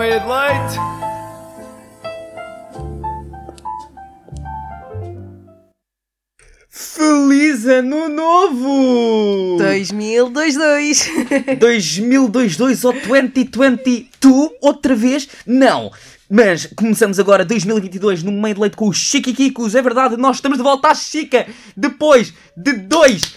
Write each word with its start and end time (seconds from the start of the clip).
uma 0.00 0.06
meia 0.06 0.20
de 0.20 0.26
leite. 0.26 0.78
Feliz 6.70 7.66
Ano 7.66 8.08
Novo! 8.08 9.58
2022. 9.58 11.10
2022 11.58 12.84
ou 12.84 12.92
2022 12.94 14.50
outra 14.62 14.94
vez? 14.94 15.28
Não! 15.46 15.92
Mas 16.30 16.64
começamos 16.64 17.18
agora 17.18 17.44
2022 17.44 18.22
no 18.22 18.32
meio 18.32 18.54
de 18.54 18.60
leite 18.60 18.76
com 18.76 18.88
os 18.88 18.96
Chiquiquicos. 18.96 19.74
É 19.74 19.82
verdade, 19.82 20.16
nós 20.16 20.36
estamos 20.36 20.56
de 20.56 20.64
volta 20.64 20.88
à 20.88 20.94
Chica 20.94 21.46
depois 21.76 22.32
de 22.56 22.72
dois 22.72 23.34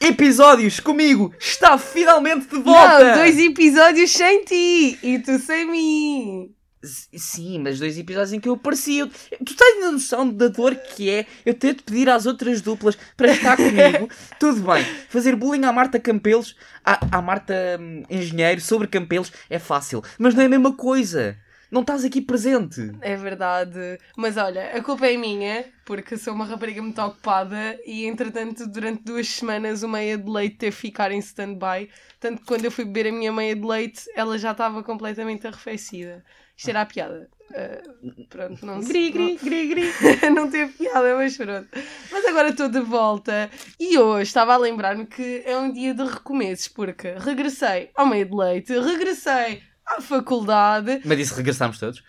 episódios 0.00 0.80
comigo. 0.80 1.32
Está 1.38 1.76
finalmente 1.78 2.46
de 2.48 2.58
volta! 2.62 3.04
Não, 3.04 3.14
dois 3.18 3.38
episódios 3.38 4.10
sem 4.10 4.44
ti 4.44 4.98
e 5.02 5.18
tu 5.18 5.38
sem 5.38 5.70
mim. 5.70 6.54
Sim, 6.82 7.58
mas 7.58 7.78
dois 7.78 7.98
episódios 7.98 8.32
em 8.32 8.40
que 8.40 8.48
eu 8.48 8.54
apareci. 8.54 8.98
Eu- 8.98 9.08
Tu 9.08 9.54
tens 9.54 9.84
a 9.84 9.92
noção 9.92 10.26
da 10.30 10.48
dor 10.48 10.74
que 10.74 11.10
é 11.10 11.26
eu 11.44 11.52
ter 11.52 11.74
de 11.74 11.82
pedir 11.82 12.08
às 12.08 12.24
outras 12.24 12.62
duplas 12.62 12.96
para 13.18 13.32
estar 13.32 13.56
comigo? 13.58 14.08
Tudo 14.38 14.62
bem. 14.72 14.82
Fazer 15.10 15.36
bullying 15.36 15.64
à 15.66 15.72
Marta 15.72 16.00
Campelos, 16.00 16.56
à, 16.82 17.18
à 17.18 17.20
Marta 17.20 17.54
hum, 17.78 18.02
Engenheiro 18.08 18.62
sobre 18.62 18.86
Campelos 18.88 19.30
é 19.50 19.58
fácil, 19.58 20.02
mas 20.18 20.34
não 20.34 20.42
é 20.42 20.46
a 20.46 20.48
mesma 20.48 20.72
coisa. 20.72 21.36
Não 21.70 21.82
estás 21.82 22.04
aqui 22.04 22.20
presente. 22.20 22.92
É 23.00 23.16
verdade. 23.16 23.98
Mas 24.16 24.36
olha, 24.36 24.76
a 24.76 24.82
culpa 24.82 25.06
é 25.06 25.16
minha, 25.16 25.64
porque 25.84 26.16
sou 26.16 26.34
uma 26.34 26.44
rapariga 26.44 26.82
muito 26.82 27.00
ocupada 27.00 27.78
e 27.86 28.06
entretanto 28.06 28.66
durante 28.66 29.04
duas 29.04 29.28
semanas 29.28 29.82
o 29.82 29.88
meia 29.88 30.18
de 30.18 30.28
leite 30.28 30.56
teve 30.56 30.74
que 30.74 30.82
ficar 30.82 31.12
em 31.12 31.18
stand-by. 31.18 31.88
Tanto 32.18 32.40
que 32.40 32.46
quando 32.46 32.64
eu 32.64 32.70
fui 32.70 32.84
beber 32.84 33.08
a 33.08 33.12
minha 33.12 33.32
meia 33.32 33.54
de 33.54 33.62
leite, 33.64 34.02
ela 34.16 34.36
já 34.36 34.50
estava 34.50 34.82
completamente 34.82 35.46
arrefecida. 35.46 36.24
Isto 36.56 36.70
era 36.70 36.82
a 36.82 36.86
piada. 36.86 37.30
Ah, 37.54 37.82
pronto, 38.28 38.64
não 38.64 38.80
Gri, 38.80 39.10
gri, 39.10 39.36
gri, 39.36 39.68
gri. 39.68 39.92
não 40.34 40.50
teve 40.50 40.72
piada, 40.72 41.16
mas 41.16 41.36
pronto. 41.36 41.68
Mas 42.10 42.24
agora 42.26 42.50
estou 42.50 42.68
de 42.68 42.80
volta 42.80 43.50
e 43.78 43.98
hoje 43.98 44.28
estava 44.28 44.54
a 44.54 44.56
lembrar-me 44.56 45.06
que 45.06 45.42
é 45.44 45.56
um 45.56 45.72
dia 45.72 45.94
de 45.94 46.04
recomeços, 46.04 46.68
porque 46.68 47.14
regressei 47.16 47.90
ao 47.94 48.06
meio 48.06 48.26
de 48.26 48.36
leite, 48.36 48.78
regressei 48.78 49.62
à 49.96 50.00
faculdade, 50.00 51.00
Mas 51.04 51.18
disse 51.18 51.34
regressamos 51.34 51.78
todos? 51.78 52.02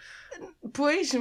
pois, 0.74 1.12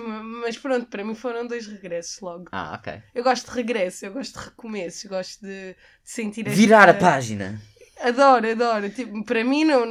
mas 0.42 0.56
pronto, 0.56 0.86
para 0.86 1.05
mim 1.05 1.14
foram 1.14 1.47
dois 1.47 1.66
regressos 1.66 2.20
logo. 2.20 2.47
Ah, 2.53 2.75
ok. 2.78 3.03
Eu 3.14 3.22
gosto 3.22 3.50
de 3.50 3.56
regresso, 3.56 4.06
eu 4.06 4.12
gosto 4.12 4.39
de 4.39 4.44
recomeços, 4.47 5.05
eu 5.05 5.11
gosto 5.11 5.41
de, 5.41 5.72
de 5.72 5.77
sentir 6.05 6.47
esta... 6.47 6.56
Virar 6.56 6.88
a 6.88 6.94
página. 6.94 7.61
Adoro, 8.00 8.50
adoro. 8.50 8.88
Tipo, 8.91 9.25
para 9.25 9.44
mim, 9.44 9.64
não, 9.64 9.83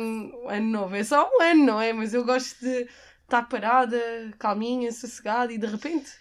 ano 0.50 0.70
novo 0.70 0.96
é 0.96 1.04
só 1.04 1.30
um 1.32 1.42
ano, 1.42 1.66
não 1.66 1.82
é? 1.82 1.94
Mas 1.94 2.14
eu 2.14 2.24
gosto 2.26 2.60
de 2.60 2.88
estar 3.24 3.44
parada, 3.44 4.00
calminha, 4.40 4.92
sossegada 4.92 5.54
e 5.54 5.58
de 5.58 5.68
repente 5.68 6.12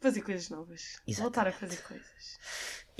fazer 0.00 0.20
coisas 0.22 0.48
novas. 0.50 0.82
Exatamente. 1.06 1.20
Voltar 1.20 1.48
a 1.48 1.52
fazer 1.52 1.78
coisas. 1.78 2.38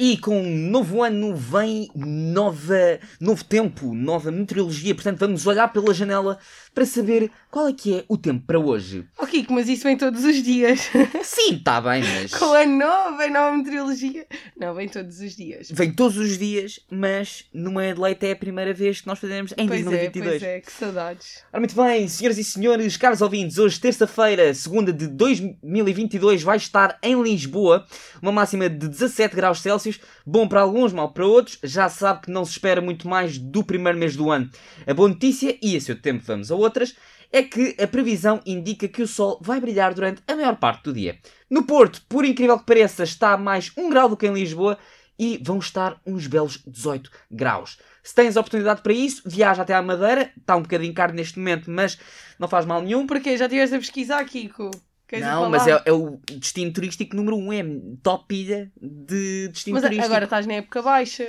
E 0.01 0.17
com 0.17 0.41
um 0.41 0.71
novo 0.71 1.03
ano 1.03 1.35
vem 1.35 1.91
nova, 1.93 3.01
novo 3.21 3.43
tempo, 3.43 3.93
nova 3.93 4.31
meteorologia. 4.31 4.95
Portanto, 4.95 5.19
vamos 5.19 5.45
olhar 5.45 5.67
pela 5.73 5.93
janela 5.93 6.39
para 6.73 6.87
saber 6.87 7.33
qual 7.51 7.67
é 7.67 7.73
que 7.73 7.97
é 7.97 8.05
o 8.07 8.17
tempo 8.17 8.47
para 8.47 8.61
hoje. 8.61 9.05
Oh 9.19 9.27
Kiko, 9.27 9.53
mas 9.53 9.69
isso 9.69 9.83
vem 9.83 9.97
todos 9.97 10.25
os 10.25 10.41
dias. 10.41 10.89
Sim, 11.25 11.57
está 11.57 11.81
bem, 11.81 12.05
mas... 12.05 12.33
Com 12.33 12.53
ano 12.53 12.79
novo, 12.79 13.17
vem 13.17 13.33
nova 13.33 13.57
meteorologia. 13.57 14.25
Não, 14.57 14.73
vem 14.73 14.89
todos 14.89 15.19
os 15.19 15.35
dias. 15.35 15.69
Vem 15.73 15.93
todos 15.93 16.17
os 16.17 16.39
dias, 16.39 16.79
mas 16.89 17.47
no 17.53 17.73
meio 17.73 17.97
de 17.97 18.01
leite 18.01 18.25
é 18.27 18.31
a 18.31 18.37
primeira 18.37 18.73
vez 18.73 19.01
que 19.01 19.09
nós 19.09 19.19
fazemos 19.19 19.53
em 19.57 19.67
Pois 19.67 19.81
é, 19.81 19.83
2022. 19.83 20.31
pois 20.31 20.43
é, 20.45 20.61
que 20.61 20.71
saudades. 20.71 21.43
Ora, 21.53 21.61
muito 21.61 21.75
bem, 21.75 22.07
senhoras 22.07 22.39
e 22.39 22.45
senhores, 22.45 22.97
caros 22.97 23.21
ouvintes, 23.21 23.59
hoje, 23.59 23.81
terça-feira, 23.81 24.55
segunda 24.55 24.93
de 24.93 25.09
2022, 25.09 26.45
vai 26.45 26.59
estar 26.59 26.97
em 27.03 27.21
Lisboa, 27.21 27.85
uma 28.23 28.31
máxima 28.31 28.71
de 28.71 28.87
17 28.87 29.35
graus 29.35 29.61
Celsius, 29.61 29.88
bom 30.27 30.49
para 30.49 30.61
alguns, 30.61 30.93
mal 30.93 31.13
para 31.13 31.25
outros, 31.25 31.59
já 31.63 31.89
sabe 31.89 32.23
que 32.23 32.31
não 32.31 32.45
se 32.45 32.53
espera 32.53 32.81
muito 32.81 33.07
mais 33.07 33.39
do 33.39 33.63
primeiro 33.63 33.99
mês 33.99 34.17
do 34.17 34.31
ano. 34.31 34.51
A 34.87 34.93
boa 34.93 35.09
notícia, 35.09 35.57
e 35.63 35.77
a 35.77 35.81
seu 35.81 36.01
tempo 36.01 36.25
vamos 36.27 36.51
a 36.51 36.55
outras, 36.55 36.97
é 37.33 37.43
que 37.43 37.77
a 37.81 37.87
previsão 37.87 38.41
indica 38.45 38.89
que 38.89 39.03
o 39.03 39.09
sol 39.09 39.39
vai 39.43 39.61
brilhar 39.61 39.95
durante 39.95 40.23
a 40.27 40.35
maior 40.35 40.57
parte 40.57 40.85
do 40.85 40.93
dia. 40.93 41.19
No 41.49 41.65
Porto, 41.65 42.03
por 42.09 42.25
incrível 42.25 42.59
que 42.59 42.67
pareça, 42.67 43.05
está 43.05 43.33
a 43.33 43.39
mais 43.39 43.71
1 43.77 43.89
grau 43.91 44.09
do 44.09 44.17
que 44.17 44.27
em 44.27 44.33
Lisboa 44.33 44.79
e 45.19 45.41
vão 45.43 45.59
estar 45.59 46.01
uns 46.07 46.27
belos 46.27 46.63
18 46.67 47.11
graus. 47.31 47.79
Se 48.03 48.15
tens 48.15 48.37
oportunidade 48.37 48.83
para 48.83 48.93
isso, 48.93 49.23
viaja 49.27 49.63
até 49.63 49.75
à 49.75 49.83
Madeira. 49.83 50.33
Está 50.39 50.57
um 50.57 50.63
bocadinho 50.63 50.95
caro 50.95 51.13
neste 51.13 51.39
momento, 51.39 51.71
mas 51.71 51.99
não 52.39 52.49
faz 52.49 52.65
mal 52.65 52.81
nenhum. 52.81 53.07
Porquê? 53.07 53.37
Já 53.37 53.47
estiveste 53.47 53.75
a 53.75 53.79
pesquisar, 53.79 54.25
Kiko? 54.25 54.71
Queres 55.09 55.25
Não, 55.25 55.49
mas 55.49 55.67
é, 55.67 55.83
é 55.87 55.93
o 55.93 56.21
destino 56.39 56.71
turístico 56.71 57.17
número 57.17 57.37
1. 57.39 57.41
Um, 57.41 57.53
é 57.55 57.65
top 58.03 58.35
ilha 58.35 58.71
de 58.77 59.49
destino 59.49 59.75
Mas 59.75 59.85
turístico. 59.85 60.07
agora 60.07 60.25
estás 60.25 60.47
na 60.47 60.55
época 60.55 60.83
baixa. 60.83 61.27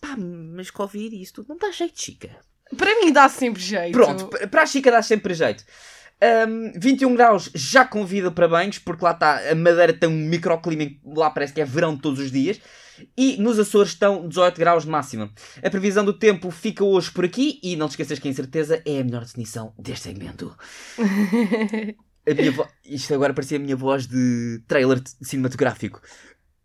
Pá, 0.00 0.16
mas 0.16 0.70
Covid 0.70 1.14
e 1.14 1.22
isso 1.22 1.34
tudo 1.34 1.50
não 1.50 1.58
dá 1.58 1.70
jeito, 1.70 2.00
Chica. 2.00 2.30
Para 2.76 2.98
mim 2.98 3.12
dá 3.12 3.28
sempre 3.28 3.60
jeito. 3.60 3.92
Pronto, 3.92 4.30
para 4.48 4.62
a 4.62 4.66
Chica 4.66 4.90
dá 4.90 5.02
sempre 5.02 5.34
jeito. 5.34 5.62
Hum, 6.48 6.72
21 6.76 7.14
graus 7.14 7.50
já 7.54 7.84
convida 7.84 8.30
para 8.30 8.48
banhos, 8.48 8.78
porque 8.78 9.04
lá 9.04 9.10
está, 9.10 9.50
a 9.50 9.54
Madeira 9.54 9.92
tem 9.92 10.08
um 10.08 10.12
microclima, 10.12 10.90
lá 11.04 11.28
parece 11.28 11.52
que 11.52 11.60
é 11.60 11.64
verão 11.66 11.96
todos 11.98 12.18
os 12.18 12.32
dias. 12.32 12.60
E 13.16 13.36
nos 13.36 13.58
Açores 13.58 13.92
estão 13.92 14.26
18 14.26 14.58
graus 14.58 14.84
de 14.84 14.90
máxima. 14.90 15.30
A 15.62 15.68
previsão 15.68 16.04
do 16.04 16.12
tempo 16.12 16.50
fica 16.50 16.84
hoje 16.84 17.10
por 17.10 17.24
aqui 17.24 17.58
e 17.62 17.76
não 17.76 17.88
te 17.88 17.92
esqueças 17.92 18.18
que 18.18 18.28
a 18.28 18.30
incerteza 18.30 18.80
é 18.86 19.00
a 19.00 19.04
melhor 19.04 19.24
definição 19.24 19.74
deste 19.78 20.04
segmento. 20.04 20.56
A 22.26 22.34
minha 22.34 22.52
vo... 22.52 22.68
Isto 22.84 23.14
agora 23.14 23.34
parecia 23.34 23.56
a 23.58 23.60
minha 23.60 23.76
voz 23.76 24.06
de 24.06 24.62
trailer 24.68 25.02
cinematográfico. 25.22 26.00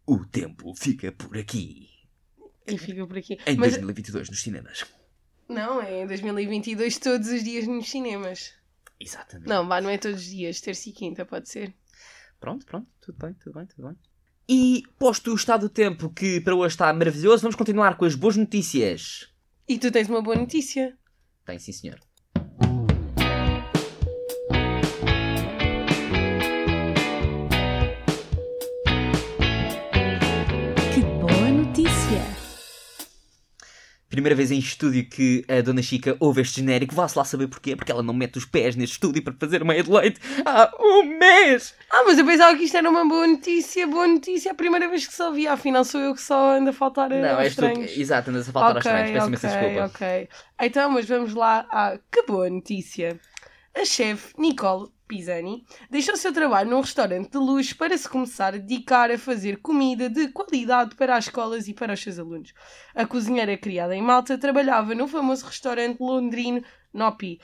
O 0.05 0.25
tempo 0.25 0.73
fica 0.75 1.11
por 1.11 1.37
aqui. 1.37 1.89
e 2.67 2.77
fica 2.77 3.05
por 3.07 3.17
aqui. 3.17 3.33
Em 3.45 3.55
Mas 3.57 3.71
2022 3.73 4.29
nos 4.29 4.41
cinemas. 4.41 4.85
não, 5.49 5.81
é 5.81 6.03
em 6.03 6.07
2022 6.07 6.97
todos 6.99 7.27
os 7.29 7.43
dias 7.43 7.67
nos 7.67 7.89
cinemas. 7.89 8.53
Exatamente. 8.99 9.47
Não, 9.47 9.67
vá, 9.67 9.79
não 9.81 9.89
é 9.89 9.97
todos 9.97 10.19
os 10.21 10.27
dias, 10.27 10.59
terça 10.61 10.89
e 10.89 10.91
quinta, 10.91 11.25
pode 11.25 11.49
ser. 11.49 11.73
Pronto, 12.39 12.65
pronto, 12.65 12.87
tudo 13.01 13.17
bem, 13.17 13.33
tudo 13.33 13.53
bem, 13.55 13.65
tudo 13.65 13.87
bem. 13.87 13.97
E 14.49 14.83
posto 14.97 15.31
o 15.31 15.35
estado 15.35 15.61
do 15.61 15.69
tempo 15.69 16.09
que 16.09 16.39
para 16.41 16.55
hoje 16.55 16.73
está 16.75 16.91
maravilhoso, 16.93 17.41
vamos 17.41 17.55
continuar 17.55 17.97
com 17.97 18.05
as 18.05 18.15
boas 18.15 18.37
notícias. 18.37 19.29
E 19.67 19.77
tu 19.77 19.91
tens 19.91 20.07
uma 20.07 20.21
boa 20.21 20.35
notícia. 20.37 20.97
Tem 21.45 21.59
sim, 21.59 21.71
senhor. 21.73 21.99
Primeira 34.17 34.35
vez 34.35 34.49
em 34.49 34.57
estúdio 34.57 35.05
que 35.07 35.45
a 35.47 35.61
Dona 35.61 35.83
Chica 35.83 36.17
ouve 36.19 36.41
este 36.41 36.55
genérico. 36.61 36.95
Vá-se 36.95 37.15
lá 37.15 37.23
saber 37.23 37.47
porquê. 37.47 37.75
Porque 37.75 37.91
ela 37.91 38.01
não 38.01 38.15
mete 38.15 38.39
os 38.39 38.45
pés 38.45 38.75
neste 38.75 38.93
estúdio 38.93 39.21
para 39.23 39.35
fazer 39.39 39.63
de 39.63 39.91
leite 39.91 40.19
há 40.43 40.71
um 40.79 41.03
mês. 41.19 41.75
Ah, 41.91 42.01
mas 42.03 42.17
eu 42.17 42.25
pensava 42.25 42.57
que 42.57 42.63
isto 42.63 42.75
era 42.75 42.89
uma 42.89 43.07
boa 43.07 43.27
notícia. 43.27 43.85
Boa 43.85 44.07
notícia, 44.07 44.49
é 44.49 44.51
a 44.53 44.55
primeira 44.55 44.89
vez 44.89 45.05
que 45.05 45.13
só 45.13 45.31
vi. 45.31 45.47
Afinal, 45.47 45.85
sou 45.85 46.01
eu 46.01 46.15
que 46.15 46.21
só 46.23 46.57
ando 46.57 46.71
a 46.71 46.73
faltar 46.73 47.11
Não, 47.11 47.29
aos 47.35 47.39
és 47.41 47.55
tu. 47.55 47.63
estranhos. 47.63 47.91
que- 47.91 48.01
Exato, 48.01 48.31
andas 48.31 48.49
a 48.49 48.51
faltar 48.51 48.75
aos 48.77 48.83
estranhos. 48.83 49.11
Peço 49.11 49.27
imensa 49.27 49.47
desculpa. 49.49 49.85
ok. 49.85 50.29
Então, 50.61 50.89
mas 50.89 51.05
vamos 51.05 51.35
lá 51.35 51.67
à 51.71 51.99
que 52.11 52.23
boa 52.23 52.49
notícia. 52.49 53.19
A 53.79 53.85
chefe 53.85 54.33
Nicole 54.39 54.87
Pisani 55.07 55.65
deixou 55.89 56.17
seu 56.17 56.33
trabalho 56.33 56.69
num 56.69 56.81
restaurante 56.81 57.31
de 57.31 57.37
luxo 57.37 57.75
para 57.77 57.97
se 57.97 58.07
começar 58.09 58.53
a 58.53 58.57
dedicar 58.57 59.09
a 59.09 59.17
fazer 59.17 59.57
comida 59.61 60.09
de 60.09 60.27
qualidade 60.29 60.95
para 60.95 61.15
as 61.15 61.25
escolas 61.25 61.67
e 61.67 61.73
para 61.73 61.93
os 61.93 62.01
seus 62.01 62.19
alunos. 62.19 62.53
A 62.93 63.05
cozinheira 63.05 63.57
criada 63.57 63.95
em 63.95 64.01
Malta 64.01 64.37
trabalhava 64.37 64.93
no 64.93 65.07
famoso 65.07 65.45
restaurante 65.45 65.99
londrino 65.99 66.63
Nopi. 66.93 67.39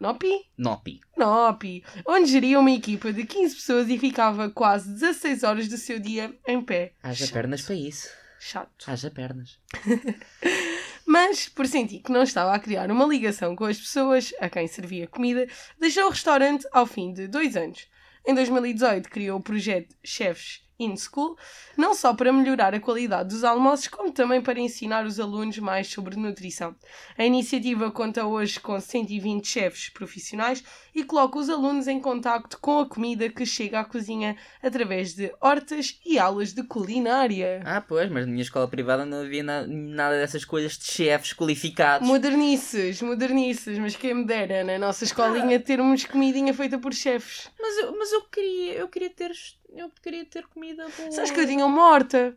Nopi? 0.00 0.46
Nopi. 0.56 1.00
Nopi, 1.14 1.84
onde 2.06 2.30
geria 2.30 2.58
uma 2.58 2.70
equipa 2.70 3.12
de 3.12 3.26
15 3.26 3.54
pessoas 3.54 3.88
e 3.90 3.98
ficava 3.98 4.48
quase 4.48 4.90
16 4.94 5.42
horas 5.42 5.68
do 5.68 5.76
seu 5.76 5.98
dia 5.98 6.34
em 6.48 6.62
pé. 6.62 6.94
Haja 7.02 7.26
Chato. 7.26 7.34
pernas 7.34 7.62
para 7.62 7.74
isso. 7.74 8.08
Chato. 8.38 8.90
Haja 8.90 9.10
pernas. 9.10 9.58
Mas, 11.06 11.48
por 11.48 11.66
sentir 11.66 12.00
que 12.00 12.12
não 12.12 12.22
estava 12.22 12.54
a 12.54 12.58
criar 12.58 12.90
uma 12.90 13.06
ligação 13.06 13.56
com 13.56 13.64
as 13.64 13.78
pessoas 13.78 14.32
a 14.40 14.48
quem 14.48 14.66
servia 14.66 15.06
comida, 15.06 15.46
deixou 15.78 16.06
o 16.06 16.10
restaurante 16.10 16.66
ao 16.72 16.86
fim 16.86 17.12
de 17.12 17.26
dois 17.26 17.56
anos. 17.56 17.88
Em 18.26 18.34
2018 18.34 19.08
criou 19.08 19.38
o 19.38 19.42
projeto 19.42 19.96
Chefs 20.04 20.62
in 20.78 20.96
School, 20.96 21.36
não 21.76 21.94
só 21.94 22.14
para 22.14 22.32
melhorar 22.32 22.74
a 22.74 22.80
qualidade 22.80 23.28
dos 23.28 23.44
almoços, 23.44 23.88
como 23.88 24.12
também 24.12 24.40
para 24.40 24.58
ensinar 24.58 25.04
os 25.04 25.20
alunos 25.20 25.58
mais 25.58 25.88
sobre 25.88 26.16
nutrição. 26.16 26.74
A 27.16 27.24
iniciativa 27.24 27.90
conta 27.90 28.26
hoje 28.26 28.58
com 28.58 28.78
120 28.80 29.46
chefes 29.46 29.88
profissionais 29.90 30.64
e 31.00 31.04
coloca 31.04 31.38
os 31.38 31.48
alunos 31.48 31.88
em 31.88 31.98
contacto 32.00 32.58
com 32.60 32.78
a 32.80 32.86
comida 32.88 33.28
que 33.28 33.44
chega 33.46 33.80
à 33.80 33.84
cozinha 33.84 34.36
através 34.62 35.14
de 35.14 35.32
hortas 35.40 35.98
e 36.04 36.18
aulas 36.18 36.52
de 36.52 36.62
culinária. 36.62 37.62
Ah, 37.64 37.80
pois, 37.80 38.10
mas 38.10 38.26
na 38.26 38.30
minha 38.32 38.42
escola 38.42 38.68
privada 38.68 39.04
não 39.04 39.22
havia 39.22 39.42
na- 39.42 39.66
nada 39.66 40.18
dessas 40.18 40.44
coisas 40.44 40.76
de 40.78 40.84
chefes 40.84 41.32
qualificados. 41.32 42.06
Modernices, 42.06 43.00
modernices, 43.02 43.78
mas 43.78 43.96
quem 43.96 44.14
me 44.14 44.24
dera 44.24 44.62
na 44.64 44.78
nossa 44.78 45.04
escolinha 45.04 45.58
termos 45.60 46.04
comidinha 46.04 46.52
feita 46.54 46.78
por 46.78 46.92
chefes. 46.92 47.50
Mas 47.60 47.76
eu, 47.78 47.96
mas 47.98 48.12
eu 48.12 48.22
queria, 48.22 48.72
eu 48.74 48.88
queria 48.88 49.10
ter, 49.10 49.32
eu 49.74 49.90
queria 50.02 50.24
ter 50.24 50.46
comida 50.46 50.86
boa. 50.96 51.10
Sabes 51.12 51.30
que 51.30 51.40
eu 51.40 51.46
tinha 51.46 51.64
uma 51.66 51.88
horta, 51.90 52.36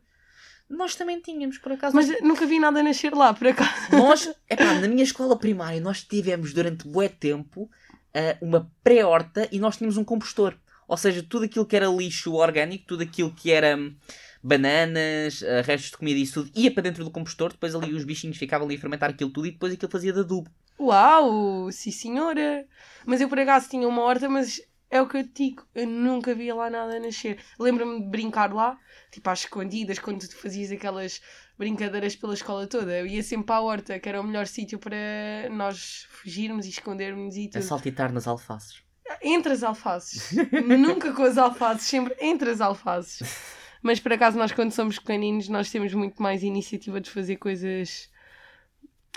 Nós 0.69 0.95
também 0.95 1.19
tínhamos, 1.19 1.57
por 1.57 1.71
acaso. 1.73 1.95
mas 1.95 2.07
nunca 2.21 2.45
vi 2.45 2.57
nada 2.59 2.81
nascer 2.81 3.13
lá, 3.13 3.33
por 3.33 3.47
acaso. 3.47 3.91
Nós, 3.91 4.33
epá, 4.49 4.73
na 4.75 4.87
minha 4.87 5.03
escola 5.03 5.37
primária, 5.37 5.79
nós 5.79 6.01
tivemos 6.03 6.53
durante 6.53 6.87
bué 6.87 7.09
tempo 7.09 7.69
ah, 8.13 8.37
uma 8.41 8.71
pré-horta 8.83 9.47
e 9.51 9.59
nós 9.59 9.77
tínhamos 9.77 9.97
um 9.97 10.03
compostor. 10.03 10.55
Ou 10.87 10.97
seja, 10.97 11.25
tudo 11.27 11.45
aquilo 11.45 11.65
que 11.65 11.75
era 11.75 11.87
lixo 11.87 12.33
orgânico, 12.33 12.85
tudo 12.85 13.03
aquilo 13.03 13.31
que 13.31 13.51
era 13.51 13.77
hum, 13.77 13.95
bananas, 14.41 15.43
ah, 15.43 15.61
restos 15.61 15.91
de 15.91 15.97
comida 15.97 16.19
e 16.19 16.23
isso 16.23 16.43
tudo, 16.43 16.51
ia 16.55 16.71
para 16.71 16.83
dentro 16.83 17.03
do 17.03 17.11
compostor, 17.11 17.51
depois 17.51 17.73
ali 17.73 17.93
os 17.93 18.03
bichinhos 18.03 18.37
ficavam 18.37 18.67
ali 18.67 18.75
a 18.75 18.79
fermentar 18.79 19.09
aquilo 19.09 19.31
tudo 19.31 19.47
e 19.47 19.51
depois 19.51 19.73
aquilo 19.73 19.91
fazia 19.91 20.13
de 20.13 20.19
adubo. 20.19 20.49
Uau, 20.79 21.71
sim 21.71 21.91
senhora. 21.91 22.65
Mas 23.05 23.21
eu 23.21 23.29
por 23.29 23.39
acaso 23.39 23.69
tinha 23.69 23.87
uma 23.87 24.01
horta, 24.01 24.27
mas 24.27 24.61
é 24.93 25.01
o 25.01 25.07
que 25.07 25.17
eu 25.17 25.23
te 25.23 25.49
digo, 25.49 25.65
eu 25.73 25.87
nunca 25.87 26.35
via 26.35 26.53
lá 26.53 26.69
nada 26.69 26.99
nascer. 26.99 27.39
Lembro-me 27.59 27.99
de 27.99 28.09
brincar 28.09 28.53
lá, 28.53 28.77
tipo 29.11 29.27
às 29.27 29.39
escondidas, 29.39 29.97
quando 29.97 30.27
tu 30.27 30.35
fazias 30.35 30.71
aquelas 30.71 31.19
brincadeiras 31.57 32.15
pela 32.15 32.33
escola 32.33 32.67
toda. 32.67 32.91
Eu 32.99 33.05
ia 33.05 33.21
sempre 33.23 33.45
para 33.47 33.55
a 33.57 33.61
horta, 33.61 33.99
que 33.99 34.09
era 34.09 34.19
o 34.19 34.23
melhor 34.23 34.47
sítio 34.47 34.79
para 34.79 34.95
nós 35.51 36.07
fugirmos 36.09 36.65
e 36.65 36.69
escondermos 36.69 37.35
e 37.35 37.45
A 37.47 37.49
tudo. 37.51 37.61
saltitar 37.63 38.11
nas 38.11 38.27
alfaces. 38.27 38.81
Entre 39.21 39.53
as 39.53 39.63
alfaces. 39.63 40.31
Nunca 40.79 41.13
com 41.13 41.23
as 41.23 41.37
alfaces, 41.37 41.87
sempre 41.87 42.15
entre 42.19 42.49
as 42.49 42.61
alfaces. 42.61 43.21
Mas 43.81 43.99
por 43.99 44.13
acaso 44.13 44.37
nós 44.37 44.51
quando 44.51 44.71
somos 44.71 44.97
pequeninos 44.97 45.49
nós 45.49 45.69
temos 45.69 45.93
muito 45.93 46.21
mais 46.21 46.41
iniciativa 46.41 47.01
de 47.01 47.09
fazer 47.09 47.35
coisas 47.35 48.09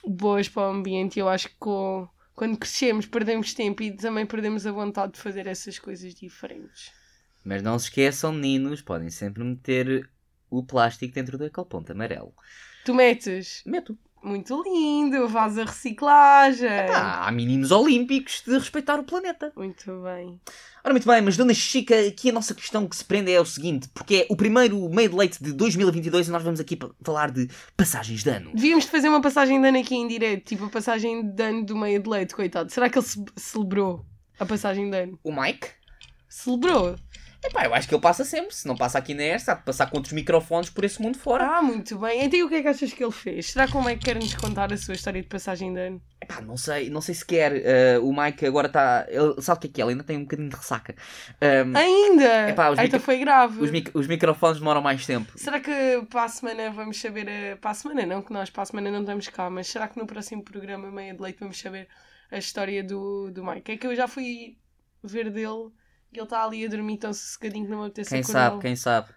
boas 0.05 0.49
para 0.49 0.63
o 0.69 0.71
ambiente 0.73 1.19
eu 1.19 1.29
acho 1.29 1.49
que 1.49 1.55
com- 1.59 2.09
quando 2.35 2.57
crescemos 2.59 3.07
perdemos 3.07 3.55
tempo 3.55 3.83
e 3.83 3.93
também 3.97 4.27
perdemos 4.27 4.67
a 4.67 4.73
vontade 4.73 5.15
de 5.15 5.21
fazer 5.21 5.47
essas 5.47 5.79
coisas 5.79 6.15
diferentes. 6.15 6.91
Mas 7.45 7.63
não 7.63 7.79
se 7.79 7.87
esqueçam, 7.87 8.33
meninos, 8.33 8.83
podem 8.83 9.09
sempre 9.09 9.43
meter 9.45 10.11
o 10.51 10.63
plástico 10.63 11.15
dentro 11.15 11.37
daquele 11.39 11.67
ponto 11.67 11.91
amarelo. 11.93 12.33
Tu 12.85 12.95
metes 12.95 13.63
Meto. 13.67 13.99
muito 14.23 14.63
lindo, 14.63 15.29
faz 15.29 15.59
a 15.59 15.65
reciclagem. 15.65 16.69
Pá, 16.87 17.27
há 17.27 17.33
meninos 17.33 17.71
olímpicos 17.71 18.43
de 18.47 18.53
respeitar 18.59 18.99
o 18.99 19.05
planeta. 19.05 19.53
Muito 19.57 20.03
bem. 20.03 20.41
Ora, 20.85 20.93
muito 20.95 21.07
bem, 21.09 21.21
mas 21.21 21.37
Dona 21.37 21.53
Chica, 21.53 21.99
aqui 22.07 22.31
a 22.31 22.33
nossa 22.33 22.55
questão 22.55 22.87
que 22.89 22.95
se 22.95 23.05
prende 23.05 23.33
é 23.33 23.41
o 23.41 23.45
seguinte, 23.45 23.89
porque 23.93 24.27
é 24.29 24.33
o 24.33 24.37
primeiro 24.37 24.89
meio 24.89 25.09
de 25.09 25.17
leite 25.17 25.43
de 25.43 25.53
2022 25.53 26.29
e 26.29 26.31
nós 26.31 26.45
vamos 26.45 26.61
aqui 26.61 26.79
falar 27.05 27.33
de 27.33 27.49
passagens 27.77 28.23
de 28.23 28.31
ano. 28.31 28.53
Devíamos 28.55 28.85
de 28.85 28.91
fazer 28.93 29.09
uma 29.09 29.21
passagem 29.21 29.61
de 29.61 29.67
ano 29.67 29.79
aqui 29.81 29.97
em 29.97 30.07
direto, 30.07 30.45
tipo 30.45 30.65
a 30.67 30.71
passagem 30.71 31.29
de 31.29 31.43
ano 31.43 31.65
do 31.67 31.77
meio 31.77 32.01
de 32.01 32.09
leite, 32.09 32.35
coitado. 32.37 32.71
Será 32.71 32.89
que 32.89 32.99
ele 32.99 33.07
ce- 33.07 33.25
celebrou 33.37 34.07
a 34.39 34.47
passagem 34.47 34.89
de 34.89 34.97
ano? 34.97 35.19
O 35.25 35.33
Mike? 35.33 35.67
Celebrou? 36.29 36.97
Epá, 37.47 37.65
eu 37.65 37.75
acho 37.75 37.89
que 37.89 37.95
ele 37.95 38.03
passa 38.03 38.25
sempre, 38.25 38.55
se 38.55 38.67
não 38.67 38.77
passa 38.77 38.99
aqui 38.99 39.15
na 39.15 39.23
esta, 39.23 39.53
há 39.53 39.55
de 39.55 39.63
passar 39.65 39.87
com 39.89 39.97
outros 39.97 40.13
microfones 40.13 40.69
por 40.69 40.85
esse 40.85 41.01
mundo 41.01 41.17
fora. 41.19 41.47
Ah, 41.59 41.63
muito 41.63 41.97
bem. 41.99 42.25
Então 42.25 42.39
e 42.39 42.43
o 42.43 42.49
que 42.49 42.57
é 42.57 42.63
que 42.63 42.69
achas 42.69 42.93
que 42.93 43.03
ele 43.05 43.13
fez? 43.13 43.53
Será 43.53 43.67
que 43.69 43.77
o 43.77 43.83
Mike 43.85 44.05
quer 44.05 44.17
nos 44.17 44.35
contar 44.35 44.73
a 44.73 44.77
sua 44.77 44.95
história 44.95 45.23
de 45.23 45.29
passagem 45.29 45.73
de 45.73 45.81
ano? 45.81 46.03
Epá, 46.21 46.41
não 46.41 46.57
sei, 46.57 46.91
não 46.91 47.01
sei 47.01 47.15
se 47.15 47.25
quer. 47.25 47.53
eh, 47.65 47.99
o 48.01 48.13
Mike 48.13 48.45
agora 48.47 48.67
está. 48.67 49.07
Ele 49.09 49.41
sabe 49.41 49.59
o 49.59 49.61
que 49.61 49.67
é 49.69 49.71
que 49.71 49.81
é? 49.81 49.85
Ele 49.85 49.93
ainda 49.93 50.03
tem 50.05 50.17
um 50.17 50.23
bocadinho 50.23 50.49
de 50.49 50.57
ressaca. 50.57 50.95
Ahm, 51.41 51.77
Ainda? 51.77 52.49
Epá, 52.51 52.71
os 52.71 52.79
então 52.79 52.99
foi 52.99 53.19
grave. 53.19 53.61
os, 53.63 53.71
mic- 53.71 53.91
os 53.95 54.07
microfones 54.07 54.59
demoram 54.59 54.81
mais 54.83 55.07
tempo. 55.07 55.31
Será 55.37 55.61
que 55.61 55.71
para 56.11 56.25
a 56.25 56.29
semana 56.29 56.71
vamos 56.71 57.01
saber. 57.01 57.29
A... 57.29 57.57
Para 57.59 57.71
a 57.71 57.75
semana 57.75 58.07
não, 58.07 58.23
que 58.23 58.33
nós 58.33 58.51
para 58.51 58.63
a 58.63 58.67
semana 58.67 58.91
não 58.91 59.01
estamos 59.01 59.29
cá, 59.29 59.49
mas 59.51 59.69
será 59.69 59.87
que 59.89 59.99
no 59.99 60.07
próximo 60.07 60.43
programa 60.43 60.91
Meia 60.91 61.15
de 61.15 61.23
Leite 61.23 61.39
vamos 61.39 61.59
saber 61.61 61.87
a 62.31 62.39
história 62.39 62.83
do, 62.83 63.31
do 63.31 63.45
Mike? 63.45 63.73
É 63.73 63.77
que 63.77 63.87
eu 63.87 63.95
já 63.95 64.09
fui 64.09 64.57
ver 65.05 65.31
dele 65.31 65.71
ele 66.19 66.25
está 66.25 66.45
ali 66.45 66.65
a 66.65 66.69
dormir 66.69 66.99
tão 66.99 67.13
sossegadinho 67.13 67.65
que 67.65 67.71
não 67.71 67.81
me 67.81 67.87
apetece 67.87 68.11
Quem 68.11 68.23
sabe, 68.23 68.61
quem 68.61 68.77
sabe. 68.77 69.09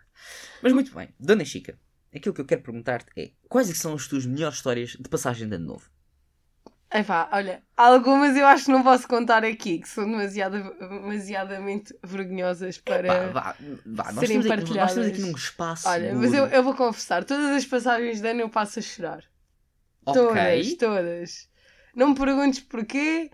Mas 0.62 0.74
muito 0.74 0.94
bem, 0.94 1.10
Dona 1.20 1.46
Chica, 1.46 1.78
aquilo 2.14 2.34
que 2.34 2.42
eu 2.42 2.46
quero 2.46 2.62
perguntar-te 2.62 3.10
é: 3.18 3.32
quais 3.48 3.70
é 3.70 3.74
são 3.74 3.94
as 3.94 4.08
tuas 4.08 4.26
melhores 4.26 4.58
histórias 4.58 4.92
de 4.92 5.10
passagem 5.10 5.48
de 5.48 5.56
ano 5.56 5.66
novo? 5.66 5.90
É 6.92 7.04
pá, 7.04 7.30
olha, 7.32 7.62
algumas 7.78 8.36
eu 8.36 8.48
acho 8.48 8.66
que 8.66 8.72
não 8.72 8.82
posso 8.82 9.08
contar 9.08 9.44
aqui, 9.46 9.78
que 9.78 9.88
são 9.88 10.06
demasiado, 10.06 10.76
demasiadamente 10.80 11.96
vergonhosas 12.04 12.80
para. 12.80 13.28
Vá, 13.28 13.54
vá, 13.54 13.56
vá. 13.86 14.12
Nós, 14.12 14.20
serem 14.28 14.40
estamos 14.40 14.46
aqui, 14.46 14.74
nós 14.74 14.94
partilhadas. 14.94 15.08
aqui 15.08 15.22
num 15.22 15.32
espaço. 15.32 15.88
Olha, 15.88 16.16
mas 16.16 16.34
eu, 16.34 16.48
eu 16.48 16.64
vou 16.64 16.74
confessar, 16.74 17.24
todas 17.24 17.52
as 17.52 17.66
passagens 17.66 18.20
de 18.22 18.28
ano 18.28 18.42
eu 18.42 18.50
passo 18.50 18.80
a 18.80 18.82
chorar. 18.82 19.24
Ok. 20.04 20.24
Todas, 20.24 20.74
todas. 20.76 21.50
Não 21.96 22.10
me 22.10 22.16
perguntes 22.16 22.62
porquê, 22.62 23.30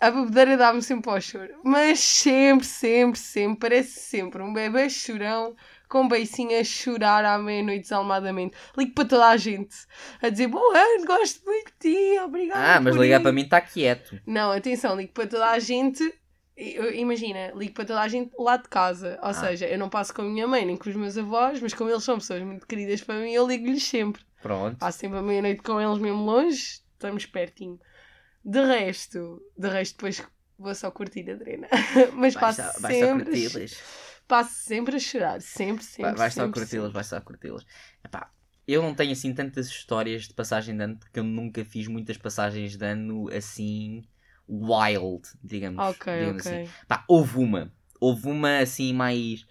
a 0.00 0.10
bebedeira 0.10 0.56
dá-me 0.56 0.82
sempre 0.82 1.10
ao 1.10 1.20
choro. 1.20 1.54
Mas 1.64 1.98
sempre, 2.00 2.66
sempre, 2.66 3.18
sempre, 3.18 3.58
parece 3.58 4.00
sempre 4.00 4.42
um 4.42 4.52
bebê 4.52 4.88
chorão 4.90 5.54
com 5.88 6.08
beicinho 6.08 6.58
a 6.58 6.64
chorar 6.64 7.24
à 7.24 7.38
meia-noite 7.38 7.82
desalmadamente. 7.82 8.56
Ligo 8.76 8.92
para 8.94 9.04
toda 9.08 9.26
a 9.28 9.36
gente 9.36 9.76
a 10.20 10.28
dizer: 10.28 10.48
Bom 10.48 10.74
ano, 10.74 11.06
gosto 11.06 11.44
muito 11.44 11.72
de 11.80 11.90
ti, 12.14 12.18
obrigado. 12.20 12.58
Ah, 12.58 12.80
mas 12.80 12.96
ligar 12.96 13.16
isso." 13.16 13.22
para 13.22 13.32
mim 13.32 13.42
está 13.42 13.60
quieto. 13.60 14.20
Não, 14.26 14.50
atenção, 14.50 14.96
ligo 14.96 15.12
para 15.12 15.26
toda 15.26 15.46
a 15.50 15.58
gente. 15.58 16.02
eu- 16.56 16.92
Imagina, 16.94 17.52
ligo 17.54 17.74
para 17.74 17.84
toda 17.84 18.00
a 18.00 18.08
gente 18.08 18.32
lá 18.38 18.56
de 18.56 18.66
casa. 18.68 19.18
Ou 19.22 19.28
Ah. 19.28 19.34
seja, 19.34 19.66
eu 19.66 19.78
não 19.78 19.88
passo 19.90 20.14
com 20.14 20.22
a 20.22 20.24
minha 20.24 20.46
mãe 20.48 20.64
nem 20.64 20.76
com 20.76 20.88
os 20.88 20.96
meus 20.96 21.16
avós, 21.18 21.60
mas 21.60 21.74
como 21.74 21.90
eles 21.90 22.02
são 22.02 22.16
pessoas 22.18 22.42
muito 22.42 22.66
queridas 22.66 23.02
para 23.02 23.16
mim, 23.16 23.30
eu 23.32 23.46
ligo-lhes 23.46 23.82
sempre. 23.84 24.22
Pronto. 24.42 24.78
Passo 24.78 24.98
sempre 24.98 25.18
a 25.18 25.22
meia-noite 25.22 25.60
com 25.62 25.80
eles 25.80 25.98
mesmo 25.98 26.24
longe, 26.24 26.80
estamos 26.94 27.26
pertinho. 27.26 27.78
De 28.48 28.64
resto, 28.64 29.42
de 29.58 29.68
resto 29.68 29.96
depois 29.96 30.22
vou 30.56 30.72
só 30.72 30.88
curtir 30.92 31.28
a 31.28 31.34
drena. 31.34 31.66
mas 32.14 32.34
passo 32.34 32.62
só, 32.62 32.72
só 32.72 32.88
sempre, 32.88 33.24
curti-las. 33.24 33.82
passo 34.28 34.54
sempre 34.54 34.96
a 34.96 35.00
chorar. 35.00 35.42
Sempre, 35.42 35.82
sempre, 35.82 36.02
Vai, 36.02 36.14
vai 36.14 36.30
só 36.30 36.48
curti-las, 36.48 36.92
vai 36.92 37.02
só 37.02 37.20
curti-las. 37.20 37.66
Eu 38.66 38.82
não 38.82 38.94
tenho 38.94 39.12
assim 39.12 39.34
tantas 39.34 39.66
histórias 39.66 40.28
de 40.28 40.34
passagem 40.34 40.76
de 40.76 40.82
ano 40.84 40.96
porque 40.96 41.18
eu 41.18 41.24
nunca 41.24 41.64
fiz 41.64 41.88
muitas 41.88 42.16
passagens 42.16 42.76
de 42.76 42.84
ano 42.84 43.28
assim 43.32 44.04
wild, 44.48 45.28
digamos. 45.42 45.84
Ok, 45.84 46.16
digamos 46.16 46.46
ok. 46.46 46.62
assim. 46.62 46.70
Pá, 46.86 47.04
houve 47.08 47.38
uma. 47.38 47.72
Houve 48.00 48.28
uma 48.28 48.58
assim 48.58 48.92
mais. 48.92 49.44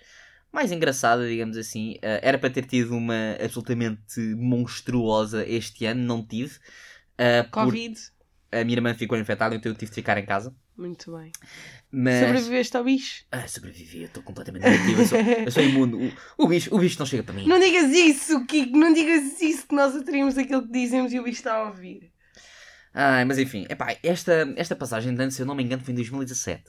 Mais 0.54 0.72
engraçada, 0.72 1.28
digamos 1.28 1.58
assim. 1.58 1.98
Eh, 2.02 2.22
era 2.24 2.38
para 2.38 2.50
ter 2.50 2.66
tido 2.66 2.96
uma 2.96 3.36
absolutamente 3.44 4.22
monstruosa 4.38 5.46
este 5.46 5.86
ano, 5.86 6.02
não 6.02 6.26
tive. 6.26 6.58
porque 7.18 7.50
Covid, 7.52 8.00
a 8.62 8.64
minha 8.64 8.78
irmã 8.78 8.94
ficou 8.94 9.18
infectada, 9.18 9.56
então 9.56 9.72
eu 9.72 9.78
tive 9.78 9.90
de 9.90 9.96
ficar 9.96 10.18
em 10.18 10.26
casa. 10.26 10.56
muito 10.78 11.16
bem. 11.16 11.32
Mas. 11.92 12.26
Sobreviveste 12.26 12.78
ao 12.78 12.84
bicho? 12.84 13.26
Ah, 13.32 13.48
sobrevivi, 13.48 14.02
eu 14.02 14.06
estou 14.06 14.24
completamente 14.24 14.64
negativo. 14.64 15.02
Eu 15.02 15.08
sou, 15.08 15.20
eu 15.20 15.52
sou 15.52 15.64
imune. 15.64 16.14
O, 16.38 16.44
o, 16.46 16.48
bicho, 16.48 16.76
o 16.76 16.80
bicho 16.80 17.00
não 17.00 17.06
chega 17.06 17.24
para 17.24 17.34
mim. 17.34 17.48
Não 17.48 17.60
digas 17.60 17.92
isso, 17.92 18.46
Kiko, 18.46 18.78
não 18.78 18.94
digas 18.94 19.42
isso 19.42 19.68
que 19.68 19.76
nós 19.76 19.96
atraímos 19.96 20.38
aquilo 20.38 20.64
que 20.64 20.72
dizemos 20.72 21.14
e 21.14 21.20
o 21.20 21.24
bicho 21.24 21.38
está 21.38 21.56
a 21.56 21.68
ouvir. 21.68 22.12
Ah, 22.94 23.26
mas 23.26 23.38
enfim, 23.38 23.66
epá, 23.70 23.98
esta, 24.02 24.54
esta 24.56 24.74
passagem 24.74 25.14
de 25.14 25.22
ano, 25.22 25.32
se 25.32 25.42
eu 25.42 25.46
não 25.46 25.54
me 25.54 25.64
engano, 25.64 25.84
foi 25.84 25.92
em 25.92 25.96
2017. 25.96 26.64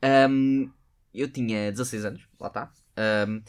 Ahm, 0.00 0.70
eu 1.12 1.28
tinha 1.28 1.72
16 1.72 2.04
anos, 2.04 2.28
lá 2.38 2.46
está. 2.46 2.70
Ahm, 2.96 3.42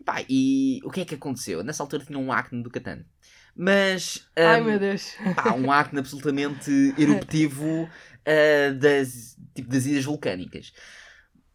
epá, 0.00 0.24
e 0.28 0.80
o 0.82 0.90
que 0.90 1.02
é 1.02 1.04
que 1.04 1.14
aconteceu? 1.14 1.62
Nessa 1.62 1.82
altura 1.82 2.04
tinha 2.06 2.18
um 2.18 2.32
acne 2.32 2.62
do 2.62 2.70
Catan. 2.70 3.04
Mas. 3.54 4.26
Ai 4.36 4.60
ahm, 4.60 4.64
meu 4.64 4.78
Deus. 4.78 5.14
pá, 5.36 5.52
um 5.52 5.70
acne 5.70 5.98
absolutamente 5.98 6.70
eruptivo 6.98 7.88
ah, 8.26 8.72
das, 8.78 9.36
tipo, 9.54 9.68
das 9.68 9.86
ilhas 9.86 10.04
vulcânicas. 10.04 10.72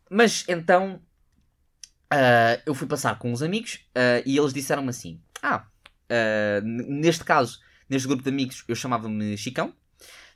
Mas 0.10 0.46
então. 0.48 1.02
ah, 2.12 2.60
eu 2.66 2.74
fui 2.76 2.88
passar 2.88 3.18
com 3.20 3.32
uns 3.32 3.42
amigos 3.42 3.80
ah, 3.96 4.22
e 4.26 4.38
eles 4.38 4.54
disseram-me 4.54 4.90
assim: 4.90 5.20
Ah, 5.42 5.66
neste 6.64 7.24
caso, 7.24 7.60
neste 7.90 8.08
grupo 8.08 8.24
de 8.24 8.30
amigos, 8.30 8.64
eu 8.68 8.76
chamava-me 8.76 9.38
Chicão. 9.38 9.74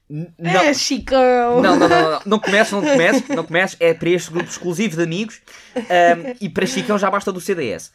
N- 0.09 0.33
Não, 0.37 0.61
É, 0.65 0.73
Chicão! 0.73 1.61
não, 1.61 1.77
não, 1.77 1.87
não, 1.87 2.11
não, 2.11 2.21
não, 2.25 2.39
comeces, 2.39 2.73
não 2.73 2.81
comeces, 2.81 3.27
não 3.29 3.45
comeces, 3.45 3.77
é 3.79 3.93
para 3.93 4.09
este 4.09 4.29
grupo 4.29 4.49
exclusivo 4.49 4.97
de 4.97 5.03
amigos 5.03 5.41
ahm, 5.89 6.35
e 6.41 6.49
para 6.49 6.65
Chicão 6.65 6.97
já 6.97 7.09
basta 7.09 7.31
do 7.31 7.39
CDS. 7.39 7.93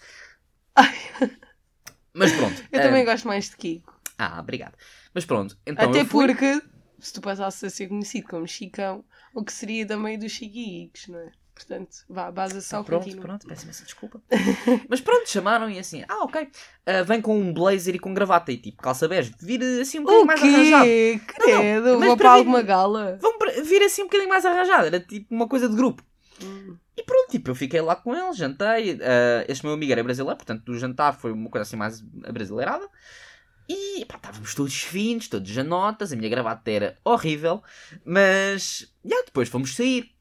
Mas 2.17 2.33
pronto. 2.33 2.63
Eu 2.73 2.81
ah, 2.81 2.83
também 2.83 3.05
gosto 3.05 3.29
mais 3.29 3.51
de 3.51 3.57
Kiko. 3.57 3.95
Ah, 4.19 4.41
obrigado. 4.41 4.75
Mas 5.15 5.25
pronto, 5.25 5.57
então 5.67 5.91
Até 5.91 6.05
fui... 6.05 6.27
porque, 6.27 6.63
se 6.99 7.13
tu 7.13 7.21
passasses 7.21 7.63
a 7.65 7.71
ser 7.71 7.89
conhecido 7.89 8.27
como 8.29 8.47
Chicão, 8.49 9.05
o 9.35 9.45
que 9.45 9.53
seria 9.53 9.85
da 9.85 9.97
meio 9.97 10.19
dos 10.19 10.33
Chiquigues, 10.33 11.09
não 11.09 11.19
é? 11.19 11.31
Portanto, 11.55 11.97
vá, 12.07 12.31
baza 12.31 12.61
só, 12.61 12.83
pronto, 12.83 13.05
continua. 13.05 13.25
pronto, 13.25 13.47
peço 13.47 13.65
imensa 13.65 13.83
desculpa. 13.85 14.21
Mas 14.91 15.01
pronto, 15.01 15.27
chamaram 15.27 15.71
e 15.71 15.79
assim, 15.79 16.05
ah, 16.07 16.23
ok. 16.25 16.49
Ah, 16.85 17.03
vem 17.03 17.21
com 17.23 17.39
um 17.39 17.51
blazer 17.53 17.95
e 17.95 17.99
com 17.99 18.13
gravata 18.13 18.53
e 18.53 18.59
tipo 18.59 18.83
calça 18.83 19.09
bege. 19.09 19.35
Vir 19.41 19.63
assim 19.81 20.01
um 20.01 20.03
bocadinho 20.05 20.23
O 20.25 20.27
mais 20.27 20.43
arranjado. 20.43 20.85
quê? 20.85 21.21
Credo, 21.27 21.85
Não, 21.93 21.99
mas 21.99 22.09
vou 22.09 22.17
para 22.19 22.29
para 22.29 22.33
vir- 22.35 22.39
alguma 22.41 22.61
gala. 22.63 23.19
Vão 23.23 23.39
para- 23.39 23.63
vir 23.63 23.81
assim 23.83 24.03
um 24.03 24.05
bocadinho 24.05 24.29
mais 24.29 24.45
arranjado. 24.45 24.87
Era 24.87 25.01
tipo 25.01 25.35
uma 25.35 25.49
coisa 25.49 25.67
de 25.67 25.75
grupo. 25.75 26.05
Hum. 26.43 26.76
E 26.97 27.02
pronto, 27.02 27.31
tipo, 27.31 27.50
eu 27.50 27.55
fiquei 27.55 27.81
lá 27.81 27.97
com 27.97 28.14
ele, 28.14 28.33
jantei. 28.35 28.99
ah, 29.02 29.45
este 29.49 29.64
meu 29.64 29.75
amigo 29.75 29.93
era 29.93 30.02
brasileiro, 30.02 30.37
portanto, 30.37 30.69
o 30.69 30.78
jantar 30.78 31.12
foi 31.12 31.33
uma 31.33 31.50
coisa 31.50 31.62
assim 31.62 31.76
mais 31.76 32.05
abrasileirada. 32.25 32.88
E 33.69 34.05
pá, 34.07 34.16
estávamos 34.16 34.55
todos 34.55 34.83
finos, 34.83 35.28
todos 35.28 35.50
janotas. 35.50 36.12
A 36.12 36.16
minha 36.16 36.28
gravata 36.28 36.71
era 36.71 36.97
horrível. 37.05 37.62
Mas, 38.05 38.93
já, 39.05 39.23
depois 39.25 39.49
fomos 39.49 39.75
sair. 39.75 40.14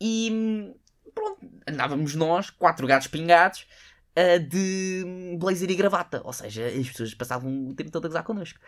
E 0.00 0.74
pronto, 1.14 1.38
andávamos 1.66 2.14
nós, 2.14 2.50
quatro 2.50 2.86
gatos 2.86 3.08
pingados, 3.08 3.66
ah, 4.14 4.38
de 4.38 5.36
blazer 5.38 5.70
e 5.70 5.76
gravata. 5.76 6.22
Ou 6.24 6.32
seja, 6.32 6.66
as 6.66 6.88
pessoas 6.88 7.14
passavam 7.14 7.68
o 7.68 7.74
tempo 7.74 7.90
todo 7.90 8.06
a 8.06 8.08
gozar 8.08 8.24
connosco. 8.24 8.58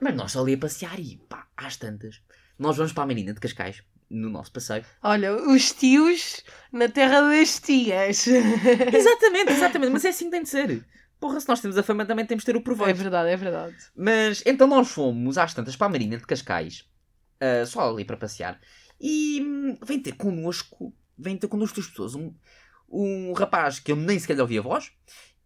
Mas 0.00 0.14
nós 0.14 0.32
só 0.32 0.40
ali 0.40 0.54
a 0.54 0.58
passear 0.58 0.98
e 0.98 1.16
pá, 1.28 1.46
às 1.56 1.76
tantas. 1.76 2.20
Nós 2.58 2.76
vamos 2.76 2.92
para 2.92 3.04
a 3.04 3.06
Marina 3.06 3.32
de 3.32 3.40
Cascais, 3.40 3.82
no 4.12 4.28
nosso 4.28 4.52
passeio. 4.52 4.84
Olha, 5.02 5.34
os 5.34 5.72
tios 5.72 6.42
na 6.72 6.88
terra 6.88 7.22
das 7.22 7.58
tias. 7.58 8.26
exatamente, 8.94 9.52
exatamente. 9.52 9.92
Mas 9.92 10.04
é 10.04 10.10
assim 10.10 10.26
que 10.26 10.30
tem 10.32 10.42
de 10.42 10.48
ser. 10.48 10.86
Porra, 11.18 11.40
se 11.40 11.48
nós 11.48 11.60
temos 11.60 11.78
a 11.78 11.82
fama, 11.82 12.04
também 12.04 12.26
temos 12.26 12.42
de 12.42 12.46
ter 12.46 12.56
o 12.56 12.60
É 12.60 12.62
proveito. 12.62 12.96
verdade, 12.96 13.30
é 13.30 13.36
verdade. 13.36 13.76
Mas 13.96 14.42
então 14.44 14.66
nós 14.66 14.88
fomos 14.90 15.38
às 15.38 15.54
tantas 15.54 15.76
para 15.76 15.86
a 15.86 15.90
Marina 15.90 16.16
de 16.16 16.26
Cascais, 16.26 16.84
ah, 17.40 17.64
só 17.64 17.90
ali 17.90 18.04
para 18.04 18.16
passear, 18.16 18.60
e 19.00 19.40
hum, 19.40 19.76
vem 19.84 20.00
ter 20.00 20.12
connosco, 20.12 20.92
vem 21.16 21.36
ter 21.36 21.48
connosco 21.48 21.76
duas 21.76 21.86
pessoas, 21.86 22.14
um, 22.14 22.34
um 22.88 23.32
rapaz 23.32 23.78
que 23.78 23.92
eu 23.92 23.96
nem 23.96 24.18
sequer 24.18 24.34
lhe 24.34 24.42
ouvi 24.42 24.58
a 24.58 24.62
voz, 24.62 24.90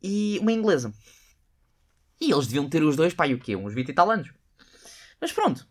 e 0.02 0.38
uma 0.40 0.52
inglesa. 0.52 0.92
E 2.18 2.32
eles 2.32 2.46
deviam 2.46 2.68
ter 2.68 2.82
os 2.82 2.96
dois, 2.96 3.12
pá, 3.12 3.26
e 3.26 3.35
o 3.35 3.38
quê? 3.38 3.54
Uns 3.54 3.75
20 3.75 3.90
e 3.90 3.92
tal 3.92 4.11
anos. 4.11 4.30
Mas 5.20 5.30
pronto, 5.32 5.66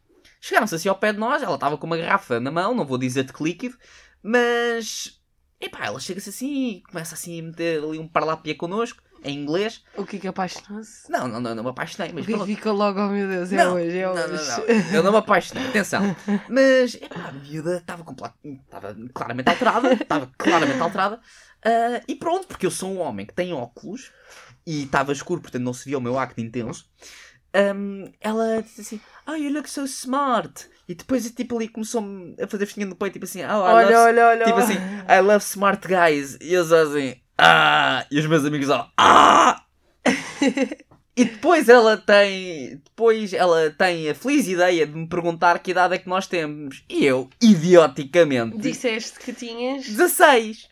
chegaram-se 0.48 0.76
assim 0.76 0.90
ao 0.90 0.96
pé 0.96 1.12
de 1.12 1.20
nós, 1.20 1.42
ela 1.42 1.56
estava 1.56 1.78
com 1.78 1.88
uma 1.88 1.98
garrafa 1.98 2.40
na 2.40 2.52
mão, 2.52 2.76
não 2.76 2.86
vou 2.86 2.98
dizer 2.98 3.24
de 3.24 3.34
que 3.34 3.44
líquido, 3.44 3.76
mas... 4.22 5.20
Epá, 5.60 5.86
ela 5.86 6.00
chega-se 6.00 6.30
assim 6.30 6.68
e 6.78 6.84
começa 6.84 7.16
assim 7.16 7.40
a 7.40 7.44
meter 7.44 7.82
ali 7.84 7.98
um 7.98 8.08
parlapia 8.08 8.56
connosco, 8.56 9.02
em 9.24 9.40
inglês. 9.40 9.84
O 9.96 10.06
que 10.06 10.18
é 10.18 10.20
que 10.20 10.28
apaixonou-se? 10.28 11.10
Não, 11.10 11.28
não, 11.28 11.40
não, 11.40 11.56
não 11.56 11.64
me 11.64 11.70
apaixonei, 11.70 12.12
O 12.12 12.16
mas 12.16 12.26
que 12.26 12.32
é 12.32 12.34
que 12.34 12.38
pronto. 12.38 12.56
fica 12.56 12.72
logo, 12.72 13.00
oh 13.00 13.08
meu 13.08 13.28
Deus, 13.28 13.52
é 13.52 13.56
Não, 13.56 13.74
hoje, 13.74 13.98
é 13.98 14.06
não, 14.06 14.14
hoje. 14.14 14.50
não, 14.50 14.58
não. 14.58 14.94
Eu 14.94 15.04
não 15.04 15.12
me 15.14 15.18
apaixonei, 15.18 15.68
atenção. 15.68 16.16
Mas, 16.48 16.94
epá, 16.96 17.30
a 17.30 17.32
miúda 17.32 17.78
estava 17.78 18.04
claramente 19.14 19.50
alterada. 19.50 19.94
Estava 19.94 20.30
claramente 20.38 20.80
alterada. 20.80 21.20
Ah, 21.64 22.02
e 22.08 22.16
pronto, 22.16 22.46
porque 22.48 22.66
eu 22.68 22.72
sou 22.72 22.92
um 22.92 23.00
homem 23.00 23.26
que 23.26 23.34
tem 23.34 23.52
óculos 23.54 24.12
e 24.68 24.84
estava 24.84 25.12
escuro, 25.12 25.42
portanto 25.42 25.64
não 25.64 25.74
se 25.74 25.86
via 25.86 25.98
o 25.98 26.02
meu 26.02 26.20
acne 26.20 26.44
intenso. 26.46 26.86
Ahm, 27.56 28.12
ela 28.20 28.62
disse 28.62 28.82
assim: 28.82 29.00
Oh, 29.26 29.34
you 29.34 29.52
look 29.52 29.70
so 29.70 29.86
smart. 29.86 30.68
E 30.88 30.94
depois, 30.94 31.30
tipo, 31.32 31.56
ali 31.56 31.68
começou 31.70 32.04
a 32.42 32.48
fazer 32.48 32.66
festinha 32.66 32.86
no 32.86 32.96
peito, 32.96 33.14
tipo 33.14 33.26
assim: 33.26 33.42
Oh, 33.44 33.46
I 33.46 33.74
Olha, 33.74 33.86
love, 33.86 33.96
olha, 34.10 34.28
olha. 34.28 34.46
tipo 34.46 34.58
assim, 34.60 34.74
I 34.76 35.22
love 35.22 35.44
smart 35.44 35.88
guys. 35.88 36.38
E 36.42 36.54
eu 36.54 36.66
só 36.66 36.84
assim: 36.84 37.16
Ah! 37.38 38.06
E 38.12 38.20
os 38.20 38.26
meus 38.26 38.44
amigos 38.46 38.68
só: 38.68 38.90
Ah! 38.98 39.64
E 41.18 41.24
depois 41.24 41.70
ela 41.70 41.96
tem. 41.96 42.82
Depois 42.84 43.32
ela 43.32 43.72
tem 43.72 44.10
a 44.10 44.14
feliz 44.16 44.48
ideia 44.50 44.86
de 44.86 44.94
me 44.94 45.08
perguntar 45.08 45.60
que 45.60 45.72
idade 45.72 45.96
é 45.96 45.98
que 45.98 46.10
nós 46.10 46.28
temos. 46.28 46.84
E 46.90 47.06
eu, 47.06 47.30
idioticamente, 47.42 48.58
Disseste 48.58 49.18
que 49.20 49.32
tinhas. 49.32 49.86
16. 49.88 50.68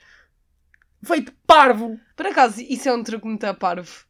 Feito 1.01 1.31
parvo. 1.47 1.97
Por 2.15 2.27
acaso, 2.27 2.61
isso 2.61 2.89
é 2.89 2.93
um 2.93 3.03
truque 3.03 3.25
muito 3.25 3.43
a 3.45 3.53
parvo. 3.53 4.05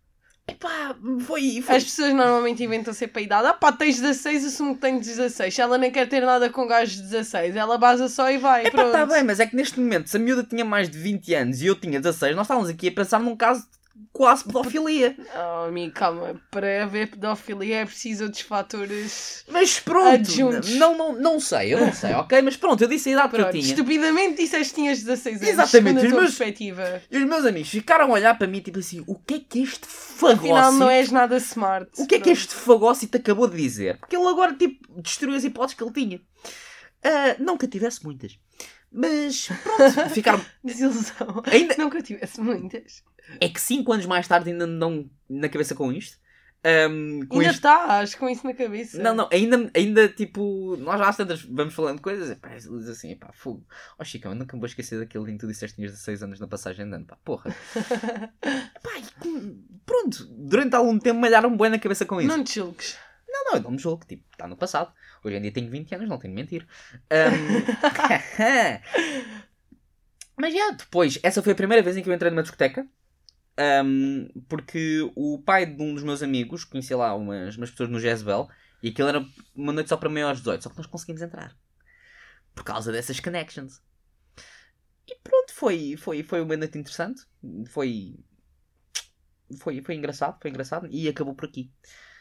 Epá, 0.46 0.94
foi. 1.26 1.62
foi... 1.62 1.76
As 1.76 1.84
pessoas 1.86 2.14
normalmente 2.14 2.64
inventam 2.64 2.94
ser 2.94 3.08
para 3.08 3.22
a 3.22 3.24
idade. 3.24 3.48
Ah 3.48 3.54
pá, 3.54 3.72
tens 3.72 4.00
16, 4.00 4.46
assumo 4.46 4.76
que 4.76 4.82
tens 4.82 5.06
16. 5.06 5.54
Se 5.54 5.62
ela 5.62 5.78
nem 5.78 5.90
quer 5.90 6.08
ter 6.08 6.22
nada 6.22 6.50
com 6.50 6.68
gajos 6.68 6.98
de 6.98 7.04
16, 7.04 7.56
ela 7.56 7.78
basa 7.78 8.10
só 8.10 8.30
e 8.30 8.38
vai. 8.38 8.68
Epá, 8.68 8.72
pronto. 8.72 8.92
tá 8.92 9.06
bem, 9.06 9.24
mas 9.24 9.40
é 9.40 9.48
que 9.48 9.56
neste 9.56 9.80
momento, 9.80 10.10
se 10.10 10.18
a 10.18 10.20
miúda 10.20 10.44
tinha 10.44 10.66
mais 10.66 10.90
de 10.90 10.98
20 10.98 11.34
anos 11.34 11.62
e 11.62 11.68
eu 11.68 11.76
tinha 11.76 12.00
16, 12.00 12.36
nós 12.36 12.46
estávamos 12.46 12.70
aqui 12.70 12.90
a 12.90 12.92
pensar 12.92 13.20
num 13.20 13.38
caso 13.38 13.62
de 13.62 13.83
quase 14.12 14.44
pedofilia. 14.44 15.16
Oh, 15.36 15.66
amigo, 15.68 15.94
calma. 15.94 16.40
Para 16.52 16.84
haver 16.84 17.10
pedofilia 17.12 17.78
é 17.78 17.86
preciso 17.86 18.26
outros 18.26 18.42
fatores. 18.42 19.44
Mas 19.48 19.80
pronto, 19.80 20.08
Adjuntos. 20.16 20.70
não, 20.76 20.98
não, 20.98 21.14
não 21.14 21.40
sei, 21.40 21.74
eu 21.74 21.80
não 21.80 21.94
sei, 21.94 22.14
ok? 22.16 22.42
Mas 22.42 22.58
pronto, 22.58 22.82
eu 22.84 22.88
disse 22.88 23.10
a 23.10 23.12
idade 23.14 23.30
que 23.30 23.36
eu 23.36 23.40
Pronto, 23.40 23.52
tinha. 23.54 23.64
estupidamente 23.66 24.42
disseste 24.42 24.74
que 24.74 24.82
tinhas 24.82 25.00
16 25.04 25.36
anos. 25.38 25.48
Exatamente, 25.50 25.74
segundo 25.84 25.98
a 25.98 26.10
tua 26.10 26.22
meus- 26.22 26.36
perspectiva. 26.36 27.02
E 27.10 27.18
os 27.18 27.24
meus 27.26 27.46
amigos 27.46 27.70
ficaram 27.70 28.06
a 28.06 28.14
olhar 28.14 28.38
para 28.38 28.48
mim, 28.48 28.60
tipo 28.62 28.80
assim, 28.80 29.04
o 29.08 29.16
que 29.20 29.36
é 29.36 29.40
que 29.40 29.64
este 29.64 29.86
fagócio... 29.88 30.56
Afinal, 30.56 30.72
não 30.74 30.90
és 30.90 31.12
nada 31.12 31.38
smart. 31.38 31.90
O 31.98 32.08
que 32.08 32.16
é 32.16 32.18
que 32.20 32.24
Pronto. 32.26 32.38
este 32.38 32.54
fagócio 32.56 33.08
te 33.08 33.18
acabou 33.18 33.48
de 33.48 33.58
dizer? 33.58 33.98
Porque 34.00 34.16
ele 34.16 34.28
agora, 34.28 34.54
tipo, 34.54 35.02
destruiu 35.02 35.36
as 35.36 35.44
hipóteses 35.44 35.76
que 35.78 35.84
ele 35.84 35.94
tinha. 35.94 36.22
Ah, 37.04 37.36
não 37.40 37.58
que 37.58 37.66
eu 37.66 37.70
tivesse 37.70 38.04
muitas. 38.04 38.38
Mas, 38.92 39.48
pronto, 39.64 40.10
ficaram... 40.14 40.46
Desilusão. 40.64 41.42
Ainda... 41.52 41.76
Nunca 41.78 42.02
tivesse 42.02 42.40
muitas. 42.40 43.02
É 43.39 43.50
que 43.50 43.60
5 43.60 43.92
anos 43.92 44.06
mais 44.06 44.27
tarde 44.27 44.51
ainda 44.51 44.68
não 44.68 45.10
na 45.30 45.50
cabeça 45.50 45.75
com 45.75 45.92
isto. 45.92 46.18
Ahm, 46.65 47.25
com 47.27 47.39
Ainda 47.39 47.51
isto... 47.51 47.56
estás 47.56 48.15
com 48.15 48.30
isso 48.30 48.48
na 48.48 48.53
cabeça. 48.53 48.98
Não, 49.01 49.13
não, 49.13 49.27
ainda, 49.34 49.70
ainda 49.75 50.08
tipo, 50.08 50.77
nós 50.77 50.98
já 50.98 51.10
às 51.10 51.18
tantas 51.18 51.42
vamos 51.42 51.74
falando 51.74 52.00
coisas, 52.00 52.30
e 52.30 52.36
pá, 52.36 52.56
diz 52.56 52.88
assim, 52.88 53.18
pá, 53.18 53.32
fogo. 53.34 53.65
Ó 54.00 54.03
Chico, 54.03 54.30
eu 54.30 54.36
nunca 54.36 54.56
me 54.56 54.62
vou 54.62 54.68
esquecer 54.68 54.98
daquele 54.98 55.25
dia 55.25 55.34
que 55.34 55.39
tu 55.42 55.48
disseste 55.48 55.75
que 55.75 55.82
tinhas 55.82 55.92
16 55.92 56.24
anos 56.24 56.39
na 56.39 56.48
passagem 56.48 56.86
ano, 56.86 57.06
pá, 57.06 57.18
porra. 57.24 57.53
pá, 58.82 58.92
e 58.98 59.58
pronto, 59.86 60.25
durante 60.25 60.74
algum 60.74 60.98
tempo 60.98 61.20
malharam 61.20 61.56
bem 61.58 61.70
na 61.70 61.80
cabeça 61.80 62.06
com 62.06 62.22
isso. 62.22 62.30
Não 62.30 62.42
te 62.42 62.56
julgues. 62.56 62.98
Não, 63.27 63.44
não, 63.46 63.53
eu 63.56 63.62
não 63.63 63.72
me 63.72 63.77
julgo, 63.77 64.06
tipo, 64.06 64.24
está 64.32 64.48
no 64.48 64.56
passado. 64.56 64.94
Hoje 65.22 65.36
em 65.36 65.42
dia 65.42 65.51
tenho 65.51 65.70
20 65.70 65.96
anos, 65.96 66.08
não 66.08 66.18
tenho 66.18 66.34
de 66.34 66.42
mentir. 66.42 66.65
Ahm, 67.10 67.65
Mas 70.38 70.53
já, 70.53 70.72
depois, 70.72 71.20
essa 71.22 71.42
foi 71.42 71.51
a 71.51 71.56
primeira 71.56 71.84
vez 71.84 71.98
em 71.98 72.03
que 72.03 72.10
eu 72.10 72.13
entrei 72.13 72.32
numa 72.32 72.42
discoteca. 72.42 72.88
Ahm, 73.58 74.28
porque 74.50 75.10
o 75.16 75.40
pai 75.40 75.66
de 75.66 75.82
um 75.82 75.94
dos 75.94 76.04
meus 76.04 76.24
amigos 76.24 76.64
conhecia 76.64 76.98
lá 76.98 77.14
umas, 77.16 77.56
umas 77.56 77.70
pessoas 77.70 77.90
no 77.90 78.00
Jezebel 78.00 78.50
e 78.82 78.90
aquilo 78.90 79.08
era 79.08 79.26
uma 79.56 79.72
noite 79.72 79.90
só 79.90 79.98
para 79.98 80.10
maiores 80.10 80.40
de 80.40 80.44
18, 80.46 80.64
só 80.64 80.70
que 80.70 80.78
nós 80.78 80.88
conseguimos 80.88 81.22
entrar 81.22 81.56
por 82.54 82.64
causa 82.64 82.92
dessas 82.92 83.20
connections. 83.20 83.82
E 85.08 85.16
pronto, 85.24 85.54
foi, 85.54 85.96
foi, 85.98 86.24
foi 86.24 86.42
uma 86.42 86.56
noite 86.56 86.78
interessante. 86.78 87.24
Foi, 87.68 88.16
foi, 89.60 89.82
foi 89.82 89.96
engraçado, 89.96 90.40
foi 90.42 90.50
engraçado 90.50 90.88
e 90.90 91.08
acabou 91.08 91.36
por 91.36 91.46
aqui. 91.46 91.72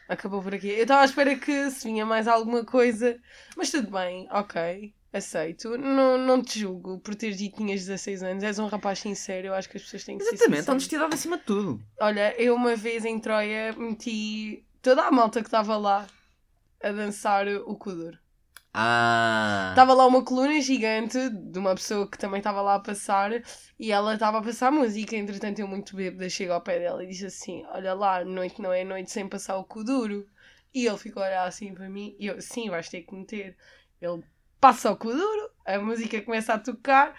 Acabou 0.07 0.41
por 0.41 0.53
aqui. 0.53 0.67
Eu 0.67 0.83
estava 0.83 1.01
à 1.01 1.05
espera 1.05 1.37
que 1.37 1.71
se 1.71 1.87
vinha 1.87 2.05
mais 2.05 2.27
alguma 2.27 2.65
coisa. 2.65 3.19
Mas 3.55 3.71
tudo 3.71 3.89
bem, 3.89 4.27
ok. 4.31 4.93
Aceito. 5.13 5.77
Não, 5.77 6.17
não 6.17 6.41
te 6.41 6.59
julgo 6.59 6.99
por 6.99 7.13
teres 7.13 7.37
dito 7.37 7.51
que 7.51 7.63
tinhas 7.63 7.81
16 7.81 8.23
anos. 8.23 8.43
És 8.43 8.57
um 8.57 8.65
rapaz 8.65 8.97
sincero. 8.97 9.47
Eu 9.47 9.53
acho 9.53 9.69
que 9.69 9.77
as 9.77 9.83
pessoas 9.83 10.03
têm 10.03 10.17
que 10.17 10.23
ser 10.23 10.33
Exatamente, 10.33 10.71
honestidade 10.71 11.13
acima 11.13 11.37
de 11.37 11.43
tudo. 11.43 11.79
Olha, 12.01 12.33
eu 12.41 12.55
uma 12.55 12.75
vez 12.75 13.05
em 13.05 13.19
Troia 13.19 13.73
meti 13.77 14.65
toda 14.81 15.03
a 15.03 15.11
malta 15.11 15.41
que 15.41 15.47
estava 15.47 15.77
lá 15.77 16.07
a 16.83 16.91
dançar 16.91 17.47
o 17.47 17.75
Kuduro. 17.75 18.17
Ah. 18.73 19.67
Estava 19.69 19.93
lá 19.93 20.07
uma 20.07 20.25
coluna 20.25 20.59
gigante 20.59 21.29
de 21.29 21.59
uma 21.59 21.75
pessoa 21.75 22.09
que 22.09 22.17
também 22.17 22.39
estava 22.39 22.59
lá 22.59 22.73
a 22.75 22.79
passar 22.79 23.29
e 23.79 23.91
ela 23.91 24.15
estava 24.15 24.39
a 24.39 24.41
passar 24.41 24.71
música. 24.71 25.15
Entretanto, 25.15 25.59
eu 25.59 25.67
muito 25.67 25.95
bêbada 25.95 26.27
chego 26.27 26.53
ao 26.53 26.61
pé 26.61 26.79
dela 26.79 27.03
e 27.03 27.07
disse 27.07 27.27
assim: 27.27 27.63
Olha 27.67 27.93
lá, 27.93 28.25
noite 28.25 28.59
não 28.59 28.73
é 28.73 28.83
noite 28.83 29.11
sem 29.11 29.29
passar 29.29 29.57
o 29.57 29.63
Kuduro. 29.63 30.25
E 30.73 30.87
ele 30.87 30.97
ficou 30.97 31.21
a 31.21 31.27
olhar 31.27 31.47
assim 31.47 31.71
para 31.71 31.87
mim 31.87 32.15
e 32.17 32.25
eu: 32.25 32.41
Sim, 32.41 32.71
vais 32.71 32.89
ter 32.89 33.03
que 33.03 33.13
meter. 33.13 33.55
Ele 34.01 34.23
passa 34.63 34.89
o 34.91 34.95
Kuduro, 34.95 35.49
a 35.65 35.77
música 35.77 36.21
começa 36.21 36.53
a 36.53 36.57
tocar. 36.57 37.13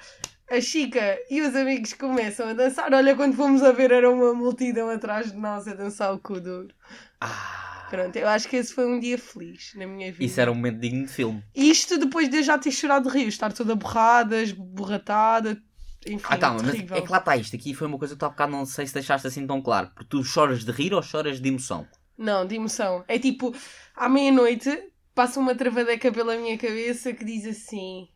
A 0.51 0.61
Chica 0.63 1.19
e 1.31 1.43
os 1.43 1.55
amigos 1.55 1.93
começam 1.93 2.49
a 2.49 2.55
dançar. 2.55 2.93
Olha, 2.93 3.15
quando 3.15 3.35
fomos 3.37 3.63
a 3.63 3.71
ver, 3.71 3.91
era 3.91 4.11
uma 4.11 4.33
multidão 4.33 4.89
atrás 4.89 5.31
de 5.31 5.37
nós 5.37 5.69
a 5.69 5.75
dançar 5.75 6.15
o 6.15 6.19
Kuduro. 6.19 6.75
Ah. 7.21 7.87
Pronto, 7.91 8.17
eu 8.17 8.27
acho 8.27 8.49
que 8.49 8.57
esse 8.57 8.73
foi 8.73 8.87
um 8.87 8.99
dia 8.99 9.19
feliz 9.19 9.73
na 9.77 9.87
minha 9.87 10.11
vida. 10.11 10.25
Isso 10.25 10.41
era 10.41 10.51
um 10.51 10.55
momento 10.55 10.81
digno 10.81 11.05
de 11.05 11.13
filme. 11.13 11.45
Isto 11.55 11.99
depois 11.99 12.31
de 12.31 12.39
eu 12.39 12.43
já 12.43 12.57
ter 12.59 12.71
chorado 12.71 13.11
de 13.11 13.19
rio, 13.19 13.29
estar 13.29 13.53
toda 13.53 13.75
borrada, 13.75 14.41
esborratada, 14.43 15.63
enfim, 16.07 16.25
Ah, 16.29 16.39
calma, 16.39 16.63
mas 16.63 16.73
terrível. 16.73 16.97
é 16.97 17.03
que 17.03 17.13
lá 17.13 17.19
está 17.19 17.37
isto. 17.37 17.55
Aqui 17.57 17.75
foi 17.75 17.87
uma 17.87 17.99
coisa 17.99 18.15
que 18.15 18.21
tu 18.21 18.25
há 18.27 18.31
bocado 18.31 18.53
não 18.53 18.65
sei 18.65 18.87
se 18.87 18.95
deixaste 18.95 19.27
assim 19.27 19.47
tão 19.47 19.61
claro. 19.61 19.91
Porque 19.95 20.09
tu 20.09 20.25
choras 20.25 20.65
de 20.65 20.73
rir 20.73 20.95
ou 20.95 21.03
choras 21.03 21.41
de 21.41 21.49
emoção? 21.49 21.87
Não, 22.17 22.47
de 22.47 22.55
emoção. 22.55 23.05
É 23.07 23.19
tipo, 23.19 23.55
à 23.95 24.09
meia-noite 24.09 24.71
passa 25.15 25.39
uma 25.41 25.55
travadeca 25.55 26.11
pela 26.13 26.37
minha 26.37 26.57
cabeça 26.59 27.13
que 27.13 27.25
diz 27.25 27.47
assim: 27.47 28.09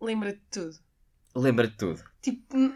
lembra-te 0.00 0.38
de 0.38 0.46
tudo. 0.50 0.76
Lembra-te 1.34 1.70
de 1.72 1.76
tudo. 1.78 2.02
Tipo, 2.22 2.56
n- 2.56 2.74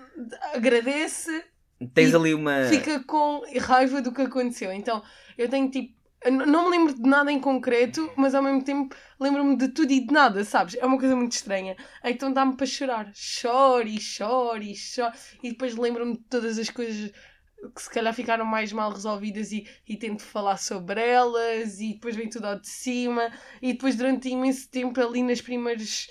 agradece, 0.55 1.45
Tens 1.93 2.15
ali 2.15 2.33
uma. 2.35 2.65
fica 2.71 3.03
com 3.05 3.43
raiva 3.61 4.01
do 4.01 4.13
que 4.13 4.23
aconteceu. 4.23 4.73
Então, 4.73 5.03
eu 5.37 5.49
tenho 5.49 5.71
tipo 5.71 5.95
Não 6.31 6.71
me 6.71 6.79
lembro 6.79 6.95
de 6.95 7.03
nada 7.09 7.31
em 7.31 7.39
concreto, 7.41 8.11
mas 8.17 8.35
ao 8.35 8.43
mesmo 8.43 8.65
tempo 8.65 8.95
lembro-me 9.21 9.57
de 9.57 9.69
tudo 9.69 9.93
e 9.93 10.01
de 10.07 10.13
nada, 10.13 10.43
sabes? 10.45 10.75
É 10.77 10.87
uma 10.87 10.99
coisa 10.99 11.15
muito 11.15 11.33
estranha. 11.33 11.77
Então 12.03 12.33
dá-me 12.33 12.57
para 12.57 12.65
chorar. 12.65 13.11
Choro 13.13 13.87
e 13.87 14.01
choro 14.01 14.63
e 14.63 14.75
choro. 14.75 15.13
E 15.43 15.51
depois 15.51 15.77
lembro-me 15.77 16.17
de 16.17 16.25
todas 16.25 16.59
as 16.59 16.71
coisas 16.71 17.13
que 17.71 17.83
se 17.83 17.90
calhar 17.90 18.12
ficaram 18.14 18.44
mais 18.44 18.73
mal 18.73 18.92
resolvidas 18.92 19.52
e, 19.52 19.66
e 19.88 19.97
tento 19.97 20.23
falar 20.23 20.56
sobre 20.56 21.00
elas 21.00 21.80
e 21.80 21.94
depois 21.94 22.16
vem 22.16 22.28
tudo 22.28 22.47
ao 22.47 22.59
de 22.59 22.68
cima 22.68 23.30
e 23.61 23.73
depois 23.73 23.97
durante 23.97 24.28
imenso 24.28 24.68
tempo 24.71 25.00
ali 25.00 25.23
nas 25.23 25.40
primeiras 25.40 26.09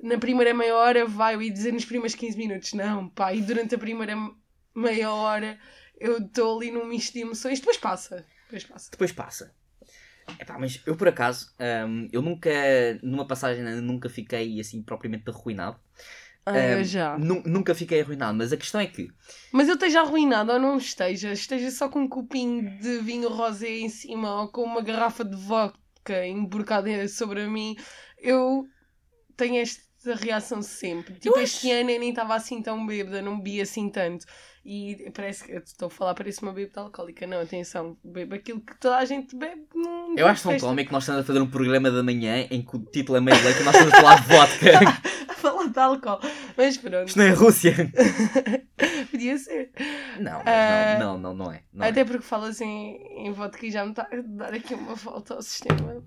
na 0.00 0.18
primeira 0.18 0.52
meia 0.52 0.74
hora 0.74 1.06
vai 1.06 1.40
ia 1.40 1.52
dizer 1.52 1.72
nos 1.72 1.84
primeiros 1.84 2.14
15 2.14 2.36
minutos 2.36 2.72
não 2.72 3.08
pá, 3.08 3.32
e 3.32 3.40
durante 3.42 3.74
a 3.74 3.78
primeira 3.78 4.14
meia 4.74 5.12
hora 5.12 5.58
eu 5.98 6.18
estou 6.18 6.58
ali 6.58 6.70
num 6.70 6.86
misto 6.86 7.12
de 7.12 7.20
emoções 7.20 7.60
depois 7.60 7.76
passa, 7.76 8.26
depois 8.44 8.64
passa 8.64 8.90
Depois 8.90 9.12
passa. 9.12 9.54
Epá, 10.38 10.58
mas 10.58 10.80
eu 10.86 10.96
por 10.96 11.08
acaso, 11.08 11.52
hum, 11.88 12.08
eu 12.12 12.22
nunca, 12.22 12.50
numa 13.02 13.26
passagem 13.26 13.64
nunca 13.80 14.08
fiquei 14.08 14.60
assim 14.60 14.82
propriamente 14.82 15.28
arruinado. 15.28 15.78
Ah, 16.46 16.58
eu 16.58 16.84
já. 16.84 17.18
nu- 17.18 17.42
nunca 17.44 17.74
fiquei 17.74 18.00
arruinado, 18.00 18.36
mas 18.36 18.52
a 18.52 18.56
questão 18.56 18.80
é 18.80 18.86
que 18.86 19.08
mas 19.52 19.68
eu 19.68 19.74
esteja 19.74 20.00
arruinado 20.00 20.52
ou 20.52 20.58
não 20.58 20.76
esteja 20.76 21.32
esteja 21.32 21.70
só 21.70 21.88
com 21.88 22.00
um 22.00 22.08
copinho 22.08 22.78
de 22.78 22.98
vinho 22.98 23.28
rosé 23.28 23.68
em 23.78 23.88
cima 23.88 24.40
ou 24.42 24.48
com 24.48 24.62
uma 24.62 24.82
garrafa 24.82 25.24
de 25.24 25.36
vodka 25.36 26.26
emborcada 26.26 27.06
sobre 27.08 27.46
mim 27.46 27.76
eu 28.18 28.64
tenho 29.36 29.62
esta 30.02 30.14
reação 30.14 30.60
sempre. 30.62 31.14
Tipo, 31.14 31.36
Eu 31.36 31.42
este 31.42 31.70
ano 31.70 31.90
eu 31.90 32.00
nem 32.00 32.10
estava 32.10 32.34
assim 32.34 32.60
tão 32.60 32.84
bêbada, 32.84 33.22
não 33.22 33.38
bebi 33.38 33.60
assim 33.60 33.88
tanto. 33.88 34.26
E 34.64 35.10
parece 35.14 35.44
que 35.44 35.52
estou 35.52 35.86
a 35.86 35.90
falar, 35.90 36.14
parece 36.14 36.42
uma 36.42 36.52
bêbada 36.52 36.80
alcoólica. 36.82 37.26
Não, 37.26 37.40
atenção, 37.40 37.96
bebo 38.04 38.34
aquilo 38.34 38.60
que 38.60 38.78
toda 38.78 38.96
a 38.96 39.04
gente 39.04 39.34
bebe. 39.36 39.62
Num, 39.74 40.16
eu 40.16 40.26
acho 40.26 40.42
tão 40.48 40.58
cómico 40.58 40.88
que 40.88 40.92
nós 40.92 41.04
estamos 41.04 41.22
a 41.22 41.24
fazer 41.24 41.40
um 41.40 41.50
programa 41.50 41.90
da 41.90 42.02
manhã 42.02 42.46
em 42.50 42.62
que 42.62 42.76
o 42.76 42.80
título 42.80 43.18
é 43.18 43.20
meio 43.20 43.42
leite 43.42 43.60
e 43.60 43.64
nós 43.64 43.74
estamos 43.74 43.94
a 43.94 43.96
falar 43.96 44.20
de 44.20 44.28
vodka. 44.28 45.00
A 45.28 45.34
falar 45.34 45.68
de 45.68 45.78
álcool. 45.78 46.20
Mas 46.56 46.76
pronto, 46.76 47.08
Isto 47.08 47.18
não 47.18 47.24
é 47.24 47.30
Rússia. 47.30 47.92
podia 49.10 49.38
ser. 49.38 49.70
Não, 50.20 50.38
mas 50.44 50.46
Ah, 50.46 50.96
não, 51.00 51.18
não, 51.18 51.34
não, 51.34 51.34
não 51.46 51.52
é. 51.52 51.62
Não 51.72 51.84
é. 51.84 51.90
Até 51.90 52.04
porque 52.04 52.22
falas 52.22 52.60
em, 52.60 53.26
em 53.26 53.32
vodka 53.32 53.66
e 53.66 53.70
já 53.70 53.84
me 53.84 53.90
está 53.90 54.02
a 54.02 54.16
dar 54.24 54.54
aqui 54.54 54.74
uma 54.74 54.94
volta 54.94 55.34
ao 55.34 55.42
sistema. 55.42 56.02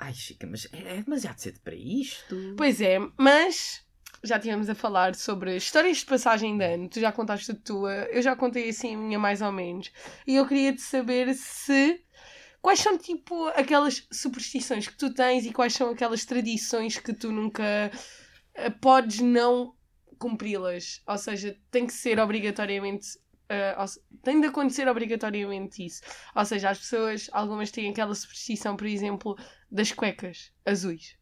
Ai, 0.00 0.14
Chica, 0.14 0.46
mas 0.46 0.66
é, 0.72 0.96
é 0.96 1.02
demasiado 1.02 1.38
cedo 1.38 1.60
para 1.60 1.74
isto. 1.74 2.54
Pois 2.56 2.80
é, 2.80 2.98
mas 3.18 3.84
já 4.24 4.38
tínhamos 4.38 4.68
a 4.70 4.74
falar 4.74 5.14
sobre 5.14 5.54
histórias 5.56 5.98
de 5.98 6.06
passagem 6.06 6.56
de 6.56 6.64
ano. 6.64 6.88
Tu 6.88 7.00
já 7.00 7.12
contaste 7.12 7.52
a 7.52 7.54
tua, 7.54 7.92
eu 8.10 8.22
já 8.22 8.34
contei 8.34 8.70
assim 8.70 8.94
a 8.94 8.98
minha 8.98 9.18
mais 9.18 9.42
ou 9.42 9.52
menos. 9.52 9.92
E 10.26 10.36
eu 10.36 10.48
queria 10.48 10.74
te 10.74 10.80
saber 10.80 11.34
se. 11.34 12.02
Quais 12.62 12.80
são, 12.80 12.98
tipo, 12.98 13.48
aquelas 13.48 14.06
superstições 14.12 14.86
que 14.86 14.96
tu 14.96 15.12
tens 15.14 15.46
e 15.46 15.52
quais 15.52 15.72
são 15.72 15.90
aquelas 15.90 16.26
tradições 16.26 16.98
que 16.98 17.14
tu 17.14 17.32
nunca 17.32 17.90
eh, 18.54 18.70
podes 18.70 19.20
não 19.20 19.74
cumpri-las? 20.18 21.02
Ou 21.06 21.16
seja, 21.16 21.56
tem 21.70 21.86
que 21.86 21.92
ser 21.92 22.18
obrigatoriamente. 22.18 23.18
Eh, 23.50 23.76
ou 23.78 23.84
tem 24.22 24.40
de 24.40 24.46
acontecer 24.46 24.88
obrigatoriamente 24.88 25.84
isso. 25.84 26.00
Ou 26.34 26.44
seja, 26.46 26.70
as 26.70 26.78
pessoas, 26.78 27.28
algumas 27.32 27.70
têm 27.70 27.90
aquela 27.90 28.14
superstição, 28.14 28.76
por 28.76 28.86
exemplo, 28.86 29.36
das 29.70 29.92
cuecas 29.92 30.52
azuis. 30.64 31.16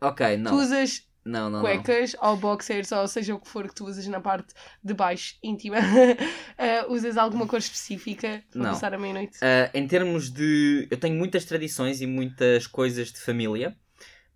Ok, 0.00 0.36
não. 0.36 0.52
Tu 0.52 0.58
usas 0.62 1.08
Não, 1.24 1.50
não, 1.50 1.62
não. 1.62 1.62
cuecas 1.64 2.14
ou 2.20 2.36
boxers 2.36 2.92
ou 2.92 3.08
seja 3.08 3.34
o 3.34 3.40
que 3.40 3.48
for 3.48 3.66
que 3.68 3.74
tu 3.74 3.84
usas 3.86 4.06
na 4.06 4.20
parte 4.20 4.54
de 4.84 4.94
baixo 4.94 5.36
íntima, 5.42 5.76
eh, 6.58 6.84
usas 6.88 7.16
alguma 7.16 7.46
cor 7.46 7.58
específica 7.58 8.42
para 8.50 8.60
Não. 8.62 8.70
passar 8.70 8.94
a 8.94 8.98
meia-noite? 8.98 9.38
Ah, 9.42 9.70
em 9.74 9.86
termos 9.86 10.30
de. 10.30 10.86
Eu 10.90 10.98
tenho 10.98 11.16
muitas 11.16 11.44
tradições 11.44 12.00
e 12.00 12.06
muitas 12.06 12.66
coisas 12.66 13.12
de 13.12 13.20
família, 13.20 13.76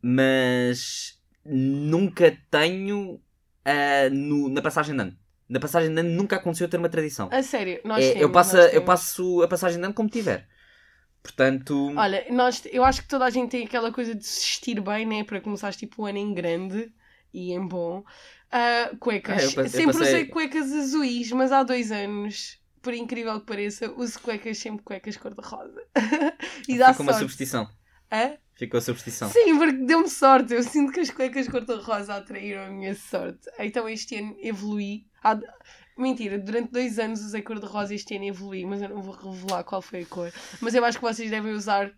mas 0.01 1.21
nunca 1.45 2.37
tenho 2.51 3.21
ah, 3.65 4.11
no- 4.11 4.49
na 4.49 4.61
passagem 4.63 4.95
de 4.97 5.01
ano. 5.03 5.22
Na 5.49 5.61
passagem 5.61 5.93
de 5.93 6.01
ano 6.01 6.11
nunca 6.11 6.37
aconteceu 6.37 6.69
ter 6.69 6.77
uma 6.79 6.89
tradição. 6.89 7.29
A 7.33 7.43
sério, 7.43 7.81
nós 7.85 8.03
É, 8.05 8.09
temos, 8.09 8.23
eu, 8.23 8.33
passo, 8.33 8.57
nós 8.57 8.67
a- 8.67 8.69
eu 8.71 8.85
passo 8.85 9.43
a 9.43 9.49
passagem 9.49 9.79
de 9.79 9.85
ano 9.85 9.95
como 9.95 10.09
tiver. 10.09 10.49
Portanto. 11.23 11.93
Olha, 11.97 12.25
nós, 12.31 12.63
eu 12.73 12.85
acho 12.85 13.03
que 13.03 13.09
toda 13.09 13.25
a 13.25 13.31
gente 13.31 13.51
tem 13.51 13.65
aquela 13.65 13.93
coisa 13.93 14.15
de 14.15 14.25
se 14.27 14.41
vestir 14.41 14.81
bem, 14.81 15.07
né? 15.07 15.25
Para 15.25 15.41
começar 15.41 15.73
tipo 15.73 16.03
o 16.03 16.07
ano 16.07 16.19
em 16.19 16.35
grande 16.35 16.93
e 17.33 17.53
em 17.53 17.65
bom. 17.67 18.03
Ah, 18.51 18.91
cuecas. 18.99 19.43
É, 19.43 19.47
eu 19.47 19.53
pa- 19.53 19.63
eu 19.63 19.69
sempre 19.69 19.87
passei- 19.99 20.03
usei 20.15 20.25
cuecas 20.27 20.73
azuis, 20.73 21.31
mas 21.33 21.53
há 21.53 21.63
dois 21.63 21.93
anos, 21.93 22.59
por 22.83 22.93
incrível 22.93 23.39
que 23.41 23.47
pareça, 23.47 23.91
uso 23.97 24.19
cuecas 24.21 24.59
sempre 24.59 24.83
cuecas 24.83 25.17
cor-de-rosa. 25.17 25.83
e 26.69 26.77
dá 26.77 26.93
Ficou 26.93 27.07
uma 27.07 27.13
superstição. 27.15 27.71
Hã? 28.11 28.37
Ficou 28.55 28.79
a 28.79 28.81
superstição. 28.81 29.31
Sim, 29.31 29.57
porque 29.59 29.73
deu-me 29.85 30.09
sorte. 30.09 30.53
Eu 30.55 30.63
sinto 30.63 30.93
que 30.93 31.01
as 31.01 31.11
cuecas 31.11 31.49
cor-de-rosa 31.49 32.15
atraíram 32.17 32.65
a 32.65 32.71
minha 32.71 32.95
sorte. 32.95 33.49
Então 33.59 33.89
este 33.89 34.17
ano 34.17 34.37
evolui. 34.41 35.07
Há- 35.23 35.39
Mentira, 35.97 36.39
durante 36.39 36.71
dois 36.73 36.99
anos 36.99 37.21
usei 37.23 37.43
cor-de-rosa 37.43 37.93
e 37.93 37.97
este 37.97 38.17
ano 38.17 38.25
evolui, 38.25 38.65
mas 38.65 38.81
eu 38.81 38.89
não 38.89 39.03
vou 39.03 39.15
revelar 39.15 39.63
qual 39.63 39.83
foi 39.83 40.03
a 40.03 40.07
cor. 40.07 40.33
Mas 40.61 40.75
eu 40.75 40.83
acho 40.85 40.99
que 40.99 41.05
vocês 41.05 41.31
devem 41.31 41.53
usar, 41.53 41.93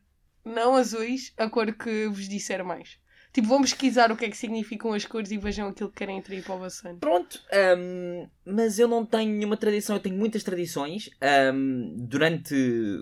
não 0.44 0.74
azuis, 0.74 1.32
a 1.36 1.48
cor 1.48 1.72
que 1.72 2.08
vos 2.08 2.28
disser 2.28 2.64
mais. 2.64 2.98
Tipo, 3.32 3.48
vão 3.48 3.60
pesquisar 3.62 4.10
o 4.12 4.16
que 4.16 4.24
é 4.24 4.30
que 4.30 4.36
significam 4.36 4.92
as 4.92 5.04
cores 5.04 5.30
e 5.30 5.38
vejam 5.38 5.68
aquilo 5.68 5.90
que 5.90 5.96
querem 5.96 6.18
atrair 6.18 6.42
para 6.44 6.54
o 6.54 6.58
vosso 6.58 6.86
ano. 6.86 6.98
Pronto, 6.98 7.40
hum, 7.78 8.28
mas 8.44 8.78
eu 8.78 8.86
não 8.88 9.06
tenho 9.06 9.32
nenhuma 9.32 9.56
tradição, 9.56 9.96
eu 9.96 10.02
tenho 10.02 10.16
muitas 10.16 10.42
tradições 10.42 11.08
hum, 11.54 11.94
durante 11.96 12.54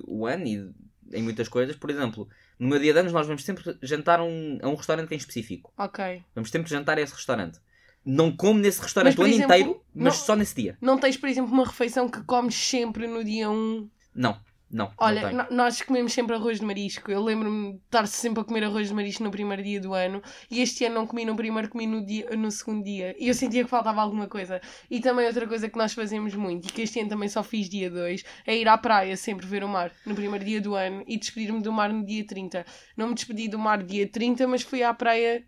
o 0.07 0.27
ano 0.27 0.47
e 0.47 0.73
em 1.13 1.23
muitas 1.23 1.49
coisas. 1.49 1.77
Por 1.77 1.91
exemplo, 1.91 2.29
no 2.59 2.69
meu 2.69 2.79
dia 2.79 2.93
de 2.93 2.99
anos 2.99 3.13
nós 3.13 3.27
vamos 3.27 3.45
sempre 3.45 3.77
jantar 3.83 4.21
a 4.21 4.25
um, 4.25 4.59
a 4.63 4.69
um 4.69 4.75
restaurante 4.75 5.13
em 5.13 5.17
específico. 5.17 5.73
Ok. 5.77 6.23
Vamos 6.35 6.51
sempre 6.51 6.71
jantar 6.71 6.99
a 6.99 7.01
esse 7.03 7.15
restaurante. 7.15 7.59
Não 8.05 8.35
como 8.35 8.59
nesse 8.59 8.81
restaurante 8.83 9.19
o 9.19 9.23
ano 9.23 9.33
exemplo, 9.33 9.55
inteiro, 9.55 9.81
mas 9.95 10.19
não- 10.19 10.25
só 10.25 10.35
nesse 10.37 10.55
dia. 10.55 10.77
Não 10.81 10.99
tens, 10.99 11.17
por 11.17 11.29
exemplo, 11.29 11.53
uma 11.53 11.65
refeição 11.65 12.09
que 12.09 12.23
comes 12.25 12.55
sempre 12.55 13.07
no 13.07 13.23
dia 13.23 13.49
1 13.49 13.89
Não, 14.15 14.33
não. 14.69 14.87
não 14.87 14.93
Olha, 14.99 15.31
no- 15.33 15.55
nós 15.57 15.81
comemos 15.83 16.13
sempre 16.13 16.35
arroz 16.35 16.59
de 16.59 16.65
marisco. 16.67 17.11
Eu 17.13 17.23
lembro-me 17.23 17.75
de 17.75 17.79
estar 17.85 18.07
sempre 18.09 18.41
a 18.41 18.45
comer 18.45 18.65
arroz 18.65 18.89
de 18.89 18.95
marisco 18.95 19.23
no 19.23 19.31
primeiro 19.31 19.63
dia 19.63 19.79
do 19.81 19.95
ano. 19.95 20.21
E 20.51 20.61
este 20.63 20.85
ano 20.87 20.97
não 20.97 21.07
comi 21.07 21.25
no 21.25 21.37
primeiro, 21.37 21.69
comi 21.69 21.87
no, 21.87 22.05
dia, 22.05 22.29
no 22.37 22.51
segundo 22.51 22.83
dia. 22.83 23.15
E 23.21 23.29
eu 23.29 23.35
sentia 23.35 23.63
que 23.63 23.71
faltava 23.71 24.01
alguma 24.01 24.27
coisa. 24.27 24.61
E 24.91 24.99
também 24.99 25.27
outra 25.27 25.47
coisa 25.47 25.69
que 25.69 25.79
nós 25.79 25.93
fazemos 25.93 26.35
muito, 26.35 26.69
e 26.69 26.73
que 26.73 26.83
este 26.83 26.99
ano 27.01 27.09
também 27.11 27.29
só 27.29 27.43
fiz 27.45 27.69
dia 27.69 27.89
2, 27.89 28.25
é 28.47 28.57
ir 28.57 28.67
à 28.67 28.77
praia 28.77 29.17
sempre 29.17 29.47
ver 29.47 29.63
o 29.63 29.69
mar 29.69 29.93
no 30.05 30.15
primeiro 30.15 30.45
dia 30.45 30.61
do 30.61 30.75
ano 30.75 31.05
e 31.07 31.17
despedir-me 31.19 31.63
do 31.63 31.71
mar 31.73 31.93
no 31.93 32.05
dia 32.05 32.27
30. 32.27 32.67
Não 32.97 33.09
me 33.09 33.15
despedi 33.15 33.47
do 33.47 33.59
mar 33.61 33.81
dia 33.83 34.09
30, 34.09 34.49
mas 34.49 34.63
fui 34.63 34.83
à 34.83 34.93
praia 34.93 35.45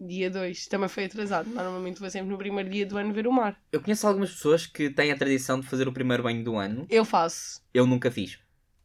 dia 0.00 0.30
2. 0.30 0.66
Também 0.66 0.88
foi 0.88 1.04
atrasado. 1.04 1.48
Normalmente 1.48 2.00
vou 2.00 2.10
sempre 2.10 2.30
no 2.30 2.38
primeiro 2.38 2.68
dia 2.68 2.86
do 2.86 2.96
ano 2.96 3.12
ver 3.12 3.26
o 3.26 3.32
mar. 3.32 3.56
Eu 3.72 3.80
conheço 3.80 4.06
algumas 4.06 4.30
pessoas 4.32 4.66
que 4.66 4.90
têm 4.90 5.12
a 5.12 5.16
tradição 5.16 5.60
de 5.60 5.66
fazer 5.66 5.88
o 5.88 5.92
primeiro 5.92 6.22
banho 6.22 6.42
do 6.44 6.56
ano. 6.56 6.86
Eu 6.88 7.04
faço. 7.04 7.60
Eu 7.72 7.86
nunca 7.86 8.10
fiz. 8.10 8.38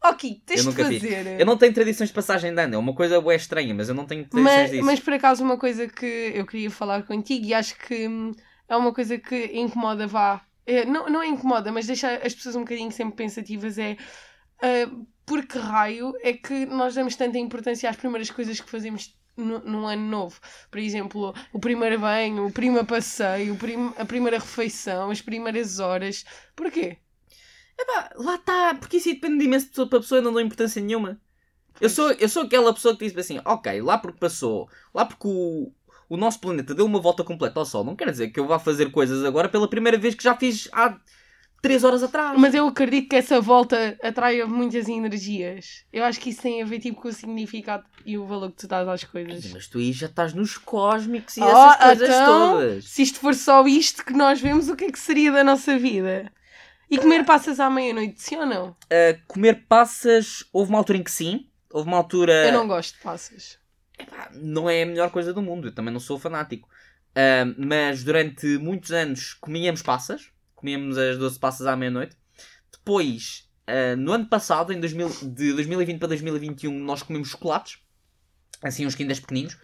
Ok, 0.04 0.41
tens 0.45 0.58
Eu 0.58 0.63
de 0.63 0.69
nunca 0.69 0.86
fiz. 0.89 1.02
fazer. 1.04 1.39
Eu 1.39 1.45
não 1.45 1.58
tenho 1.58 1.74
tradições 1.74 2.10
de 2.10 2.15
passagem 2.15 2.54
de 2.54 2.62
ano. 2.62 2.76
É 2.76 2.78
uma 2.78 2.93
coisa 2.93 3.21
bué 3.21 3.36
estranha, 3.36 3.74
mas 3.74 3.88
eu 3.88 3.95
não 3.95 4.06
tenho 4.06 4.26
tradições 4.28 4.58
Mas, 4.62 4.71
disso. 4.71 4.86
mas 4.86 5.00
por 5.00 5.13
acaso 5.13 5.43
uma 5.43 5.58
coisa 5.58 5.88
que 5.88 6.32
eu 6.34 6.45
queria 6.45 6.71
falar 6.71 7.04
contigo 7.04 7.45
e 7.45 7.54
acho 7.54 7.78
que 7.78 8.08
hum, 8.08 8.32
é 8.67 8.76
uma 8.76 8.93
coisa 8.93 9.17
que 9.17 9.52
incomoda 9.54 10.08
vá. 10.08 10.41
É, 10.65 10.86
não, 10.86 11.10
não 11.10 11.21
é 11.21 11.28
incomoda, 11.28 11.71
mas 11.71 11.86
deixa 11.86 12.15
as 12.17 12.34
pessoas 12.34 12.56
um 12.56 12.62
bocadinho 12.62 12.91
sempre 12.91 13.15
pensativas 13.15 13.78
é 13.78 13.97
ah, 14.62 14.89
por 15.26 15.45
que 15.45 15.58
raio 15.58 16.13
é 16.21 16.34
que 16.34 16.65
nós 16.65 16.93
damos 16.93 17.15
tanta 17.15 17.38
importância 17.38 17.89
às 17.89 17.95
primeiras 17.95 18.30
coisas 18.30 18.60
que 18.60 18.69
fazemos 18.69 19.15
num 19.38 19.88
ano 19.88 20.08
novo. 20.08 20.39
Por 20.70 20.80
exemplo, 20.80 21.34
o 21.54 21.60
primeiro 21.60 22.00
banho, 22.00 22.46
o 22.48 22.52
primeiro 22.52 22.86
passeio, 22.86 23.54
o 23.54 23.58
prim- 23.58 23.94
a 23.98 24.06
primeira 24.06 24.38
refeição, 24.39 25.10
as 25.12 25.22
primeiras 25.22 25.80
horas. 25.80 26.26
Porquê? 26.56 26.98
Epá, 27.80 28.12
lá 28.15 28.36
está, 28.36 28.76
porque 28.76 28.98
isso 28.98 29.10
aí 29.10 29.15
depende 29.15 29.46
imenso 29.46 29.65
de 29.65 29.72
pessoa 29.72 29.89
para 29.89 30.00
pessoa 30.00 30.20
e 30.22 30.24
não 30.24 30.32
dou 30.34 30.41
importância 30.41 30.82
nenhuma. 30.82 31.20
Eu 31.80 31.89
sou, 31.89 32.12
eu 32.13 32.30
sou 32.30 32.44
aquela 32.44 32.74
pessoa 32.74 32.96
que 32.96 33.06
diz 33.08 33.17
assim, 33.17 33.41
ok, 33.46 33.82
lá 33.82 33.98
porque 33.98 34.20
passou, 34.20 34.70
lá 34.94 35.06
porque 35.06 35.28
o, 35.28 35.72
o 36.10 36.17
nosso 36.17 36.39
planeta 36.39 36.76
deu 36.76 36.86
uma 36.86 37.00
volta 37.00 37.24
completa 37.24 37.60
ao 37.60 37.65
Sol, 37.65 37.84
não 37.84 37.96
quer 37.96 38.12
dizer 38.12 38.30
que 38.30 38.39
eu 38.39 38.48
vá 38.48 38.60
fazer 38.60 38.91
coisas 38.91 39.24
agora 39.26 39.50
pela 39.50 39.70
primeira 39.70 39.98
vez 39.98 40.13
que 40.13 40.24
já 40.24 40.36
fiz 40.38 40.70
há 40.74 41.00
3 41.62 41.84
horas 41.84 42.04
atrás. 42.04 42.39
Mas 42.39 42.54
eu 42.54 42.67
acredito 42.67 43.10
que 43.10 43.15
essa 43.15 43.39
volta 43.39 43.97
atrai 44.04 44.43
muitas 44.45 44.89
energias. 44.89 45.86
Eu 45.93 46.04
acho 46.04 46.19
que 46.19 46.32
isso 46.32 46.41
tem 46.41 46.62
a 46.62 46.65
ver 46.65 46.80
tipo, 46.80 47.02
com 47.02 47.08
o 47.08 47.13
significado 47.13 47.84
e 48.06 48.17
o 48.17 48.26
valor 48.26 48.50
que 48.50 48.58
tu 48.58 48.67
dás 48.67 48.88
às 48.88 49.04
coisas. 49.04 49.52
Mas 49.54 49.67
tu 49.67 49.78
aí 49.78 49.91
já 49.91 50.08
estás 50.08 50.34
nos 50.34 50.58
cósmicos 50.58 51.38
e 51.38 51.41
Oh, 51.41 51.45
essas 51.45 51.78
coisas 51.78 52.10
então, 52.10 52.52
todas. 52.52 52.86
Se 52.86 53.02
isto 53.04 53.19
for 53.19 53.36
só 53.36 53.65
isto 53.67 54.04
que 54.04 54.13
nós 54.13 54.41
vemos, 54.41 54.69
o 54.69 54.76
que 54.76 54.86
é 54.86 54.91
que 54.91 55.00
seria 55.00 55.32
da 55.32 55.43
nossa 55.43 55.78
vida? 55.78 56.32
E 56.89 56.97
comer 56.97 57.24
passas 57.24 57.60
à 57.60 57.69
meia-noite, 57.69 58.21
sim 58.21 58.36
ou 58.36 58.45
não? 58.45 58.69
Uh, 58.69 59.17
comer 59.28 59.65
passas, 59.67 60.43
houve 60.52 60.71
uma 60.71 60.80
altura 60.80 60.97
em 60.97 61.04
que 61.04 61.12
sim, 61.12 61.47
houve 61.71 61.88
uma 61.88 61.97
altura... 61.97 62.47
Eu 62.47 62.52
não 62.52 62.67
gosto 62.67 62.95
de 62.97 63.02
passas. 63.02 63.58
Epá, 63.97 64.30
não 64.34 64.69
é 64.69 64.84
a 64.84 64.86
melhor 64.86 65.10
coisa 65.10 65.32
do 65.32 65.41
mundo, 65.41 65.69
eu 65.69 65.76
também 65.76 65.93
não 65.93 66.02
sou 66.02 66.19
fanático. 66.19 66.67
Ah, 67.15 67.45
mas 67.58 68.04
durante 68.04 68.58
muitos 68.58 68.91
anos 68.91 69.34
comíamos 69.34 69.82
passas, 69.82 70.32
comíamos 70.62 70.97
as 70.97 71.17
12 71.17 71.38
passas 71.38 71.67
à 71.67 71.76
meia-noite. 71.76 72.15
Depois 72.71 73.52
ah, 73.71 73.95
no 73.95 74.12
ano 74.12 74.26
passado, 74.26 74.74
em 74.74 74.80
2000, 74.80 75.10
de 75.34 75.54
2020 75.54 75.97
para 75.97 76.10
2021, 76.10 76.78
nós 76.80 77.02
comemos 77.02 77.30
chocolates. 77.30 77.80
Assim, 78.62 78.86
uns 78.86 78.95
Kinders 78.95 79.19
pequeninos. 79.19 79.58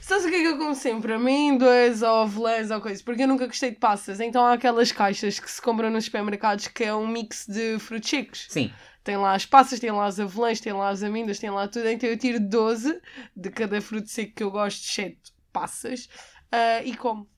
Sabes 0.00 0.24
o 0.24 0.28
que 0.28 0.36
é 0.36 0.40
que 0.40 0.46
eu 0.46 0.58
como 0.58 0.74
sempre? 0.74 1.12
Amêndoas 1.12 2.02
ou 2.02 2.22
avelãs 2.22 2.70
ou 2.70 2.80
coisas, 2.80 3.02
porque 3.02 3.22
eu 3.22 3.28
nunca 3.28 3.46
gostei 3.46 3.70
de 3.70 3.78
passas. 3.78 4.20
Então 4.20 4.44
há 4.44 4.52
aquelas 4.52 4.92
caixas 4.92 5.38
que 5.38 5.50
se 5.50 5.60
compram 5.60 5.90
nos 5.90 6.04
supermercados 6.04 6.68
que 6.68 6.84
é 6.84 6.94
um 6.94 7.06
mix 7.06 7.46
de 7.46 7.78
frutos 7.78 8.08
secos. 8.08 8.46
Sim. 8.48 8.72
Tem 9.02 9.16
lá 9.16 9.34
as 9.34 9.44
passas, 9.44 9.80
tem 9.80 9.90
lá 9.90 10.06
as 10.06 10.18
avelãs, 10.18 10.60
tem 10.60 10.72
lá 10.72 10.88
as 10.88 11.02
amêndoas, 11.02 11.38
tem 11.38 11.50
lá 11.50 11.68
tudo. 11.68 11.88
Então 11.88 12.08
eu 12.08 12.16
tiro 12.16 12.40
12 12.40 13.00
de 13.36 13.50
cada 13.50 13.80
fruto 13.80 14.08
seco 14.08 14.34
que 14.34 14.42
eu 14.42 14.50
gosto, 14.50 14.82
exceto 14.84 15.32
passas, 15.52 16.08
ah, 16.50 16.82
e 16.82 16.96
como. 16.96 17.28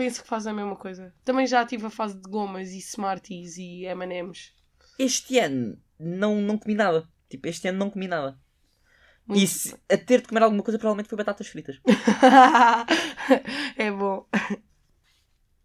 Penso 0.00 0.22
que 0.22 0.28
faz 0.28 0.46
a 0.46 0.52
mesma 0.54 0.76
coisa. 0.76 1.14
Também 1.22 1.46
já 1.46 1.62
tive 1.66 1.84
a 1.84 1.90
fase 1.90 2.16
de 2.16 2.26
gomas 2.26 2.70
e 2.70 2.78
Smarties 2.78 3.58
e 3.58 3.84
M&M's. 3.84 4.54
Este 4.98 5.38
ano 5.38 5.78
não, 5.98 6.40
não 6.40 6.56
comi 6.56 6.74
nada. 6.74 7.06
Tipo, 7.28 7.48
este 7.48 7.68
ano 7.68 7.80
não 7.80 7.90
comi 7.90 8.08
nada. 8.08 8.40
Muito 9.26 9.42
E 9.42 9.46
se, 9.46 9.74
a 9.90 9.98
ter 9.98 10.22
de 10.22 10.28
comer 10.28 10.42
alguma 10.42 10.62
coisa, 10.62 10.78
provavelmente 10.78 11.10
foi 11.10 11.18
batatas 11.18 11.48
fritas. 11.48 11.78
é 13.76 13.90
bom. 13.90 14.26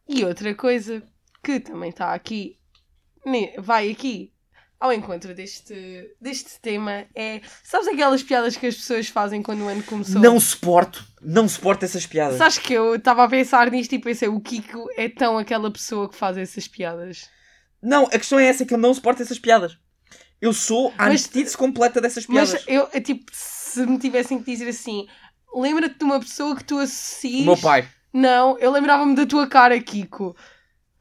E 0.05 0.25
outra 0.25 0.53
coisa 0.53 1.01
que 1.41 1.61
também 1.61 1.91
está 1.91 2.13
aqui, 2.13 2.59
vai 3.59 3.89
aqui 3.89 4.34
ao 4.79 4.91
encontro 4.93 5.33
deste, 5.33 6.09
deste 6.19 6.59
tema 6.61 7.05
é. 7.15 7.41
Sabes 7.63 7.87
aquelas 7.87 8.21
piadas 8.23 8.55
que 8.57 8.67
as 8.67 8.75
pessoas 8.75 9.07
fazem 9.07 9.41
quando 9.41 9.61
o 9.63 9.67
ano 9.67 9.83
começou? 9.83 10.21
Não 10.21 10.39
suporto. 10.39 11.05
Não 11.21 11.47
suporto 11.47 11.85
essas 11.85 12.05
piadas. 12.05 12.37
Sabes 12.37 12.57
que 12.59 12.73
eu 12.73 12.95
estava 12.95 13.23
a 13.23 13.29
pensar 13.29 13.69
nisto 13.71 13.93
e 13.93 13.99
pensei, 13.99 14.27
o 14.27 14.39
Kiko 14.39 14.87
é 14.97 15.09
tão 15.09 15.37
aquela 15.37 15.71
pessoa 15.71 16.09
que 16.09 16.15
faz 16.15 16.37
essas 16.37 16.67
piadas. 16.67 17.29
Não, 17.81 18.05
a 18.05 18.09
questão 18.11 18.37
é 18.39 18.45
essa, 18.47 18.65
que 18.65 18.73
eu 18.73 18.77
não 18.77 18.93
suporto 18.93 19.21
essas 19.21 19.39
piadas. 19.39 19.77
Eu 20.41 20.53
sou 20.53 20.93
a 20.97 21.07
Mas- 21.07 21.25
antítese 21.25 21.57
completa 21.57 21.99
dessas 22.01 22.25
piadas. 22.25 22.53
Mas 22.53 22.63
eu, 22.67 22.87
é 22.91 22.99
tipo, 22.99 23.31
se 23.33 23.85
me 23.85 23.97
tivessem 23.97 24.37
que 24.39 24.51
dizer 24.51 24.67
assim, 24.69 25.07
lembra-te 25.55 25.97
de 25.97 26.03
uma 26.03 26.19
pessoa 26.19 26.55
que 26.55 26.63
tu 26.63 26.77
associas. 26.77 27.41
O 27.41 27.45
meu 27.45 27.57
pai. 27.57 27.87
Não, 28.13 28.57
eu 28.59 28.71
lembrava-me 28.71 29.15
da 29.15 29.25
tua 29.25 29.47
cara, 29.47 29.79
Kiko. 29.81 30.35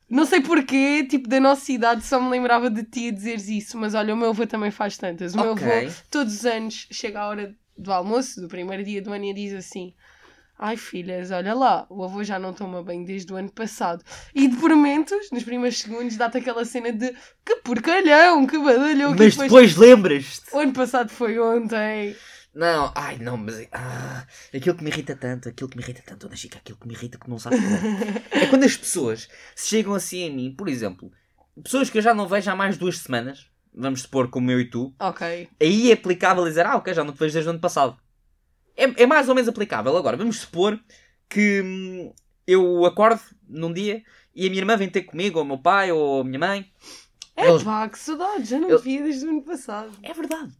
Não 0.08 0.26
sei 0.26 0.40
porquê, 0.40 1.04
tipo, 1.08 1.28
da 1.28 1.40
nossa 1.40 1.72
idade 1.72 2.04
só 2.04 2.20
me 2.20 2.28
lembrava 2.28 2.68
de 2.68 2.84
ti 2.84 3.08
a 3.08 3.10
dizeres 3.10 3.48
isso, 3.48 3.78
mas 3.78 3.94
olha, 3.94 4.14
o 4.14 4.16
meu 4.16 4.30
avô 4.30 4.46
também 4.46 4.70
faz 4.70 4.98
tantas. 4.98 5.34
O 5.34 5.38
meu 5.38 5.52
Ok. 5.52 5.66
avô, 5.66 5.92
todos 6.10 6.34
os 6.34 6.46
anos, 6.46 6.86
chega 6.90 7.20
a 7.20 7.28
hora 7.28 7.54
do 7.76 7.92
almoço, 7.92 8.40
do 8.40 8.48
primeiro 8.48 8.84
dia 8.84 9.00
do 9.02 9.12
ano, 9.12 9.24
e 9.24 9.34
diz 9.34 9.54
assim: 9.54 9.94
Ai 10.58 10.76
filhas, 10.76 11.30
olha 11.30 11.54
lá, 11.54 11.86
o 11.90 12.04
avô 12.04 12.22
já 12.22 12.38
não 12.38 12.52
toma 12.52 12.82
bem 12.82 13.02
desde 13.02 13.32
o 13.32 13.36
ano 13.36 13.50
passado. 13.50 14.04
E 14.34 14.46
de 14.46 14.56
momentos, 14.56 15.30
nos 15.32 15.42
primeiros 15.42 15.78
segundos, 15.80 16.16
dá-te 16.16 16.38
aquela 16.38 16.64
cena 16.64 16.92
de 16.92 17.12
que 17.44 17.56
porcalhão, 17.56 18.46
que 18.46 18.58
badalhão, 18.58 19.12
que 19.12 19.24
Mas 19.24 19.36
depois 19.36 19.76
lembras-te. 19.76 20.54
O 20.54 20.58
ano 20.58 20.72
passado 20.72 21.08
foi 21.08 21.38
ontem. 21.40 22.14
Não, 22.54 22.92
ai 22.94 23.18
não, 23.18 23.36
mas 23.36 23.66
ah, 23.72 24.24
aquilo 24.54 24.76
que 24.76 24.84
me 24.84 24.90
irrita 24.90 25.16
tanto, 25.16 25.48
aquilo 25.48 25.68
que 25.68 25.76
me 25.76 25.82
irrita 25.82 26.02
tanto, 26.06 26.26
Ana 26.26 26.36
Chica, 26.36 26.58
aquilo 26.58 26.78
que 26.78 26.86
me 26.86 26.94
irrita 26.94 27.18
que 27.18 27.28
não 27.28 27.38
sabes 27.38 27.58
como. 27.60 27.76
é 28.30 28.46
quando 28.46 28.62
as 28.64 28.76
pessoas 28.76 29.28
chegam 29.56 29.92
assim 29.94 30.28
a 30.28 30.32
mim, 30.32 30.54
por 30.56 30.68
exemplo, 30.68 31.10
pessoas 31.62 31.90
que 31.90 31.98
eu 31.98 32.02
já 32.02 32.14
não 32.14 32.28
vejo 32.28 32.48
há 32.50 32.54
mais 32.54 32.76
duas 32.78 32.98
semanas, 32.98 33.50
vamos 33.74 34.02
supor 34.02 34.28
como 34.28 34.50
eu 34.52 34.60
e 34.60 34.70
tu, 34.70 34.94
Ok. 35.00 35.48
aí 35.60 35.90
é 35.90 35.94
aplicável 35.94 36.44
dizer, 36.44 36.64
ah, 36.64 36.76
ok, 36.76 36.94
já 36.94 37.02
não 37.02 37.12
te 37.12 37.18
vejo 37.18 37.32
desde 37.32 37.48
o 37.48 37.50
ano 37.50 37.60
passado. 37.60 37.96
É, 38.76 39.02
é 39.02 39.06
mais 39.06 39.28
ou 39.28 39.34
menos 39.34 39.48
aplicável. 39.48 39.96
Agora, 39.96 40.16
vamos 40.16 40.40
supor 40.40 40.78
que 41.28 41.60
hum, 41.62 42.12
eu 42.46 42.84
acordo 42.84 43.20
num 43.48 43.72
dia 43.72 44.02
e 44.34 44.46
a 44.46 44.50
minha 44.50 44.60
irmã 44.62 44.76
vem 44.76 44.88
ter 44.88 45.02
comigo, 45.02 45.38
ou 45.38 45.44
o 45.44 45.46
meu 45.48 45.58
pai, 45.58 45.92
ou 45.92 46.20
a 46.20 46.24
minha 46.24 46.38
mãe. 46.38 46.70
É 47.36 47.48
Eles- 47.48 47.62
pá, 47.64 47.88
que 47.88 47.98
saudades, 47.98 48.48
já 48.48 48.58
não 48.60 48.68
Eu- 48.70 48.78
te 48.78 48.84
via 48.84 49.02
desde 49.02 49.26
o 49.26 49.30
ano 49.30 49.42
passado. 49.42 49.90
É 50.02 50.12
verdade. 50.12 50.52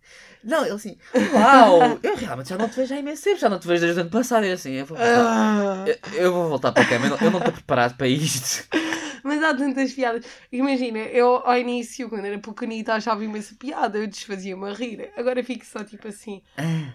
Não, 0.43 0.63
ele 0.65 0.75
assim, 0.75 0.97
uau, 1.33 1.99
eu 2.03 2.17
realmente 2.17 2.49
já 2.51 2.59
não 2.59 2.69
te 2.69 2.77
vejo 2.77 2.93
há 2.95 2.99
imenso 2.99 3.23
tempo, 3.25 3.39
já 3.39 3.49
não 3.49 3.59
te 3.61 3.67
vejo 3.69 3.81
desde 3.83 4.01
o 4.01 4.03
ano 4.03 4.11
passado. 4.11 4.45
Eu 4.45 4.55
assim, 4.55 4.73
eu 4.73 4.85
vou 4.87 4.97
voltar, 4.99 5.25
Ah. 5.25 5.85
eu, 5.87 6.13
eu 6.21 6.33
vou 6.33 6.49
voltar 6.49 6.73
para 6.73 6.83
a 6.83 6.87
cama, 6.87 7.09
não- 7.09 7.19
eu 7.19 7.31
não 7.31 7.39
estou 7.39 7.53
preparado 7.53 7.97
para 7.97 8.09
isto. 8.09 8.67
Mas 9.25 9.43
há 9.43 9.55
tantas 9.55 9.95
piadas. 9.95 10.27
Imagina, 10.53 10.99
eu 10.99 11.37
ao 11.37 11.57
início, 11.57 12.11
quando 12.11 12.27
era 12.27 12.39
pequenita, 12.39 12.93
achava 12.93 13.25
imensa 13.25 13.57
piada, 13.59 13.97
eu 13.97 14.07
desfazia-me 14.07 14.69
a 14.69 14.75
rir. 14.75 15.11
Agora 15.17 15.43
fico 15.43 15.65
só 15.65 15.83
tipo 15.83 16.07
assim, 16.07 16.43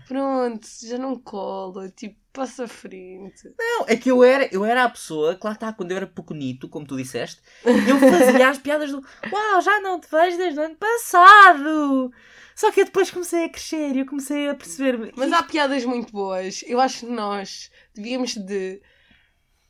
pronto, 0.08 0.68
já 0.84 1.00
não 1.00 1.18
cola, 1.20 1.90
tipo, 1.90 2.16
passa 2.32 2.66
à 2.66 2.68
frente. 2.68 3.52
Não, 3.58 3.86
é 3.88 3.96
que 3.96 4.12
eu 4.12 4.24
era, 4.24 4.48
eu 4.54 4.64
era 4.64 4.84
a 4.84 4.90
pessoa 4.90 5.36
que 5.36 5.46
lá 5.46 5.54
está, 5.54 5.74
quando 5.74 5.90
eu 5.90 5.98
era 5.98 6.06
pequenito, 6.08 6.70
como 6.70 6.86
tu 6.86 6.96
disseste, 6.96 7.42
eu 7.66 7.98
fazia 7.98 8.48
as 8.48 8.60
piadas 8.60 8.92
do 8.92 9.04
Uau, 9.32 9.62
já 9.62 9.82
não 9.82 10.00
te 10.00 10.08
vejo 10.12 10.38
desde 10.38 10.60
o 10.60 10.64
ano 10.64 10.76
passado. 10.76 12.14
Só 12.56 12.72
que 12.72 12.82
eu 12.82 12.86
depois 12.86 13.10
comecei 13.10 13.46
a 13.46 13.50
crescer 13.50 13.96
e 13.96 14.00
eu 14.00 14.06
comecei 14.06 14.50
a 14.50 14.54
perceber. 14.54 15.14
Mas 15.16 15.32
há 15.34 15.42
piadas 15.42 15.84
muito 15.84 16.12
boas. 16.12 16.64
Eu 16.68 16.80
acho 16.80 17.08
que 17.08 17.12
nós 17.12 17.72
devíamos 17.96 18.36
de 18.36 18.82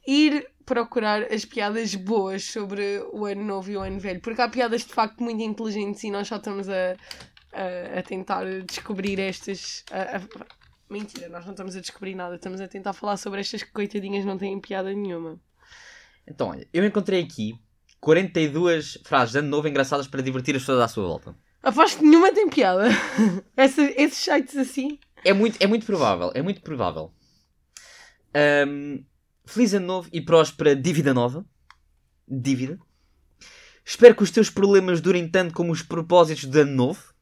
ir 0.05 0.49
procurar 0.73 1.23
as 1.33 1.43
piadas 1.45 1.95
boas 1.95 2.43
sobre 2.45 2.99
o 3.11 3.25
ano 3.25 3.43
novo 3.43 3.71
e 3.71 3.75
o 3.77 3.81
ano 3.81 3.99
velho. 3.99 4.21
Porque 4.21 4.39
há 4.41 4.47
piadas 4.47 4.85
de 4.85 4.93
facto 4.93 5.23
muito 5.23 5.41
inteligentes 5.41 6.03
e 6.03 6.11
nós 6.11 6.27
só 6.27 6.35
estamos 6.37 6.69
a, 6.69 6.95
a, 7.51 7.99
a 7.99 8.03
tentar 8.03 8.45
descobrir 8.63 9.19
estas. 9.19 9.83
a- 9.91 10.17
a- 10.17 10.59
Mentira, 10.89 11.27
nós 11.29 11.43
não 11.45 11.51
estamos 11.53 11.75
a 11.75 11.81
descobrir 11.81 12.15
nada. 12.15 12.35
Estamos 12.35 12.61
a 12.61 12.67
tentar 12.67 12.93
falar 12.93 13.17
sobre 13.17 13.39
estas 13.41 13.61
que 13.63 13.71
coitadinhas 13.71 14.25
não 14.25 14.37
têm 14.37 14.59
piada 14.59 14.91
nenhuma. 14.93 15.39
Então, 16.27 16.49
olha, 16.49 16.67
eu 16.73 16.85
encontrei 16.85 17.21
aqui 17.23 17.59
42 17.99 18.99
frases 19.03 19.33
de 19.33 19.39
ano 19.39 19.49
novo 19.49 19.67
engraçadas 19.67 20.07
para 20.07 20.21
divertir 20.21 20.55
as 20.55 20.61
pessoas 20.61 20.79
à 20.81 20.87
sua 20.87 21.05
volta. 21.07 21.35
Aposto 21.63 21.97
que 21.99 22.05
nenhuma 22.05 22.31
tem 22.33 22.47
piada. 22.49 22.87
Essa- 23.57 23.91
esses 24.01 24.17
sites 24.17 24.55
assim. 24.55 24.97
É 25.25 25.33
muito, 25.33 25.57
é 25.61 25.67
muito 25.67 25.85
provável, 25.85 26.31
é 26.33 26.41
muito 26.41 26.61
provável. 26.61 27.11
Ahm, 28.33 29.03
feliz 29.49 29.73
ano 29.73 29.85
novo 29.87 30.09
e 30.11 30.21
próspera 30.21 30.75
dívida 30.75 31.13
nova. 31.13 31.45
Dívida. 32.27 32.79
Espero 33.85 34.15
que 34.15 34.23
os 34.23 34.31
teus 34.31 34.49
problemas 34.49 35.01
durem 35.01 35.27
tanto 35.27 35.53
como 35.53 35.71
os 35.71 35.81
propósitos 35.81 36.45
de 36.45 36.59
ano 36.61 36.71
novo. 36.73 37.13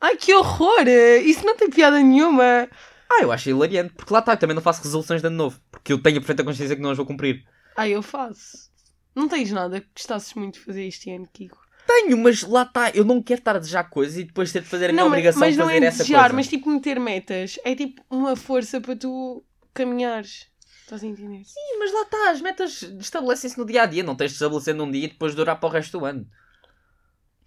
Ai 0.00 0.16
que 0.16 0.32
horror! 0.32 0.86
Isso 1.24 1.44
não 1.44 1.56
tem 1.56 1.68
piada 1.70 1.98
nenhuma. 2.00 2.68
Ah, 3.10 3.22
eu 3.22 3.32
acho 3.32 3.48
hilariante, 3.50 3.94
porque 3.94 4.12
lá 4.12 4.20
está, 4.20 4.34
eu 4.34 4.36
também 4.36 4.54
não 4.54 4.62
faço 4.62 4.82
resoluções 4.82 5.20
de 5.20 5.26
ano 5.26 5.36
novo, 5.36 5.60
porque 5.70 5.92
eu 5.92 6.00
tenho 6.00 6.18
a 6.18 6.20
perfeita 6.20 6.44
consciência 6.44 6.76
que 6.76 6.82
não 6.82 6.90
as 6.90 6.96
vou 6.96 7.06
cumprir. 7.06 7.44
Ai, 7.76 7.90
eu 7.92 8.02
faço. 8.02 8.68
Não 9.14 9.26
tens 9.28 9.50
nada 9.50 9.80
que 9.80 9.88
gostasses 9.96 10.34
muito 10.34 10.54
de 10.54 10.60
fazer 10.60 10.84
este 10.86 11.10
ano, 11.10 11.26
Kiko. 11.32 11.58
Tenho, 11.86 12.16
mas 12.18 12.42
lá 12.42 12.62
está, 12.62 12.90
eu 12.90 13.04
não 13.04 13.20
quero 13.22 13.40
estar 13.40 13.56
a 13.56 13.58
desejar 13.58 13.84
coisas 13.84 14.18
e 14.18 14.24
depois 14.24 14.52
ter 14.52 14.60
de 14.60 14.68
fazer 14.68 14.84
a 14.84 14.88
minha 14.92 15.02
Não, 15.02 15.08
mas, 15.08 15.16
obrigação 15.18 15.40
mas 15.40 15.54
de 15.54 15.58
não 15.58 15.66
fazer 15.66 15.82
é 15.82 15.86
essa 15.86 15.98
desejar, 15.98 16.20
coisa. 16.20 16.34
mas 16.34 16.48
tipo 16.48 16.70
meter 16.70 17.00
metas. 17.00 17.58
É 17.64 17.74
tipo 17.74 18.02
uma 18.10 18.36
força 18.36 18.78
para 18.80 18.94
tu 18.94 19.42
caminhares. 19.72 20.46
Estás 20.88 21.04
a 21.04 21.06
entender? 21.06 21.44
Sim, 21.44 21.78
mas 21.78 21.92
lá 21.92 22.00
está, 22.00 22.30
as 22.30 22.40
metas 22.40 22.82
estabelecem-se 22.98 23.58
no 23.58 23.66
dia 23.66 23.82
a 23.82 23.86
dia, 23.86 24.02
não 24.02 24.16
tens 24.16 24.30
de 24.30 24.36
estabelecer 24.36 24.74
num 24.74 24.90
dia 24.90 25.04
e 25.04 25.08
depois 25.08 25.34
durar 25.34 25.60
para 25.60 25.68
o 25.68 25.70
resto 25.70 25.98
do 25.98 26.06
ano. 26.06 26.26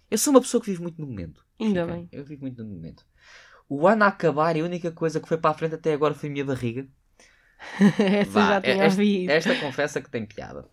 Eu 0.08 0.16
sou 0.16 0.32
uma 0.32 0.40
pessoa 0.40 0.60
que 0.60 0.70
vive 0.70 0.80
muito 0.80 1.00
no 1.00 1.08
momento. 1.08 1.44
Ainda 1.60 1.84
bem. 1.84 2.08
Eu 2.12 2.24
vivo 2.24 2.42
muito 2.42 2.62
no 2.62 2.70
momento. 2.70 3.04
O 3.68 3.88
ano 3.88 4.04
a 4.04 4.06
acabar 4.06 4.54
e 4.56 4.60
a 4.60 4.64
única 4.64 4.92
coisa 4.92 5.18
que 5.18 5.26
foi 5.26 5.38
para 5.38 5.50
a 5.50 5.54
frente 5.54 5.74
até 5.74 5.92
agora 5.92 6.14
foi 6.14 6.28
a 6.28 6.32
minha 6.32 6.44
barriga. 6.44 6.86
Essa 7.98 8.30
Vá, 8.30 8.48
já 8.48 8.60
tinha 8.60 8.84
esta, 8.84 9.00
ouvido. 9.00 9.30
esta 9.30 9.56
confessa 9.56 10.00
que 10.00 10.08
tem 10.10 10.24
piada. 10.24 10.68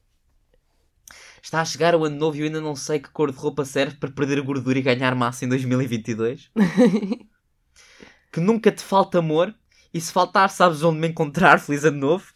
Está 1.41 1.61
a 1.61 1.65
chegar 1.65 1.95
o 1.95 2.05
ano 2.05 2.17
novo 2.17 2.37
e 2.37 2.41
eu 2.41 2.45
ainda 2.45 2.61
não 2.61 2.75
sei 2.75 2.99
que 2.99 3.09
cor 3.09 3.31
de 3.31 3.37
roupa 3.37 3.65
serve 3.65 3.95
para 3.95 4.11
perder 4.11 4.39
gordura 4.41 4.77
e 4.77 4.83
ganhar 4.83 5.15
massa 5.15 5.43
em 5.43 5.49
2022. 5.49 6.51
que 8.31 8.39
nunca 8.39 8.71
te 8.71 8.83
falta 8.83 9.17
amor 9.17 9.55
e 9.91 9.99
se 9.99 10.11
faltar 10.11 10.51
sabes 10.51 10.83
onde 10.83 10.99
me 10.99 11.07
encontrar. 11.07 11.59
Feliz 11.59 11.83
ano 11.83 11.97
novo. 11.97 12.31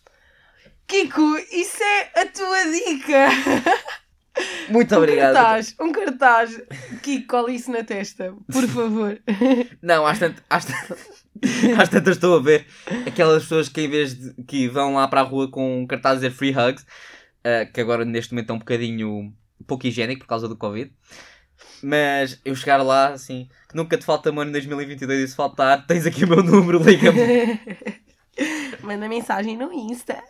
Kiko, 0.87 1.37
isso 1.51 1.81
é 1.81 2.21
a 2.21 2.25
tua 2.27 2.63
dica! 2.71 3.27
Muito 4.69 4.93
Um 4.93 4.97
obrigado. 4.97 5.33
cartaz, 5.33 5.75
um 5.79 5.91
cartaz. 5.91 6.61
Kiko, 7.01 7.27
cola 7.27 7.51
isso 7.51 7.71
na 7.71 7.83
testa, 7.83 8.33
por 8.51 8.67
favor. 8.67 9.19
Não, 9.81 10.05
às 10.05 10.19
tantas, 10.19 10.43
às, 10.49 10.65
tantas- 10.65 11.23
às 11.79 11.89
tantas 11.89 12.15
estou 12.15 12.37
a 12.37 12.41
ver 12.41 12.65
aquelas 13.05 13.43
pessoas 13.43 13.69
que 13.69 13.81
em 13.81 13.89
vez 13.89 14.13
de 14.15 14.33
que 14.43 14.67
vão 14.67 14.95
lá 14.95 15.07
para 15.07 15.21
a 15.21 15.23
rua 15.23 15.49
com 15.49 15.81
um 15.81 15.87
cartaz 15.87 16.13
a 16.13 16.15
dizer 16.15 16.31
free 16.31 16.51
hugs, 16.55 16.85
ah, 17.43 17.65
que 17.71 17.79
agora 17.81 18.03
neste 18.05 18.33
momento 18.33 18.49
é 18.51 18.53
um 18.53 18.59
bocadinho 18.59 19.33
pouco 19.67 19.85
higiênico 19.87 20.21
por 20.21 20.27
causa 20.27 20.47
do 20.47 20.57
Covid. 20.57 20.91
Mas 21.81 22.39
eu 22.43 22.55
chegar 22.55 22.81
lá 22.81 23.09
assim, 23.09 23.47
que 23.69 23.75
nunca 23.75 23.97
te 23.97 24.05
falta 24.05 24.29
amor 24.29 24.47
em 24.47 24.51
2022 24.51 25.19
e 25.19 25.27
se 25.27 25.35
faltar, 25.35 25.85
tens 25.85 26.05
aqui 26.05 26.23
o 26.23 26.27
meu 26.29 26.41
número, 26.43 26.81
liga-me. 26.81 27.59
Manda 28.81 29.07
mensagem 29.07 29.55
no 29.57 29.71
Insta. 29.71 30.21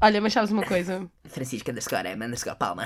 Olha, 0.00 0.20
mas 0.20 0.32
sabes 0.32 0.50
uma 0.50 0.64
coisa? 0.64 1.08
Francisca 1.24 1.72
Escora, 1.72 2.16
manda 2.16 2.36
a 2.50 2.54
palma. 2.54 2.84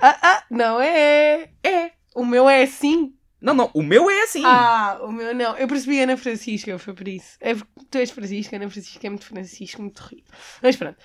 Ah, 0.00 0.18
ah, 0.22 0.44
não 0.50 0.80
é. 0.80 1.50
É. 1.62 1.92
O 2.14 2.24
meu 2.24 2.48
é 2.48 2.62
assim. 2.62 3.14
Não, 3.40 3.54
não, 3.54 3.70
o 3.74 3.82
meu 3.82 4.10
é 4.10 4.22
assim. 4.22 4.42
Ah, 4.44 4.98
o 5.02 5.12
meu 5.12 5.34
não. 5.34 5.56
Eu 5.56 5.68
percebi 5.68 6.00
Ana 6.00 6.16
Francisca, 6.16 6.78
foi 6.78 6.94
por 6.94 7.06
isso. 7.06 7.36
É 7.40 7.54
porque 7.54 7.84
tu 7.90 7.98
és 7.98 8.10
Francisca, 8.10 8.56
Ana 8.56 8.70
Francisca 8.70 9.06
é 9.06 9.10
muito 9.10 9.26
Francisco, 9.26 9.82
muito 9.82 10.00
rico. 10.00 10.28
Mas 10.62 10.76
pronto. 10.76 10.96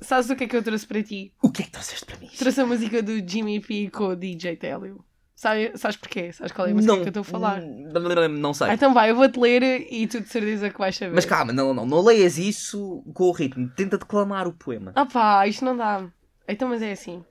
Sabes 0.00 0.28
o 0.28 0.36
que 0.36 0.44
é 0.44 0.48
que 0.48 0.56
eu 0.56 0.62
trouxe 0.62 0.86
para 0.86 1.02
ti? 1.02 1.32
O 1.42 1.50
que 1.50 1.62
é 1.62 1.64
que 1.64 1.70
trouxeste 1.70 2.04
para 2.04 2.18
mim? 2.18 2.30
Trouxe 2.36 2.60
a 2.60 2.66
música 2.66 3.02
do 3.02 3.16
Jimmy 3.26 3.60
P 3.60 3.90
com 3.90 4.08
o 4.08 4.16
DJ 4.16 4.56
Télio. 4.56 5.04
Sabe, 5.34 5.72
sabes 5.76 5.96
porquê? 5.96 6.32
Sabes 6.32 6.52
qual 6.52 6.68
é 6.68 6.70
a 6.70 6.74
música 6.74 6.94
que 6.94 7.02
eu 7.02 7.08
estou 7.08 7.20
a 7.22 7.24
falar? 7.24 7.60
Não, 7.60 8.28
não 8.28 8.54
sei. 8.54 8.68
Ah, 8.68 8.74
então 8.74 8.94
vai, 8.94 9.10
eu 9.10 9.16
vou-te 9.16 9.38
ler 9.38 9.62
e 9.92 10.06
tu 10.06 10.20
de 10.20 10.28
certeza 10.28 10.70
que 10.70 10.78
vais 10.78 10.96
saber. 10.96 11.14
Mas 11.14 11.24
calma, 11.24 11.52
não, 11.52 11.74
não, 11.74 11.84
não 11.84 12.00
leias 12.00 12.38
isso 12.38 13.02
com 13.12 13.24
o 13.24 13.32
ritmo. 13.32 13.68
Tenta 13.70 13.98
declamar 13.98 14.46
o 14.46 14.52
poema. 14.52 14.92
Ah 14.94 15.06
pá, 15.06 15.46
isto 15.48 15.64
não 15.64 15.76
dá. 15.76 16.08
Então, 16.46 16.68
mas 16.68 16.82
é 16.82 16.92
assim. 16.92 17.24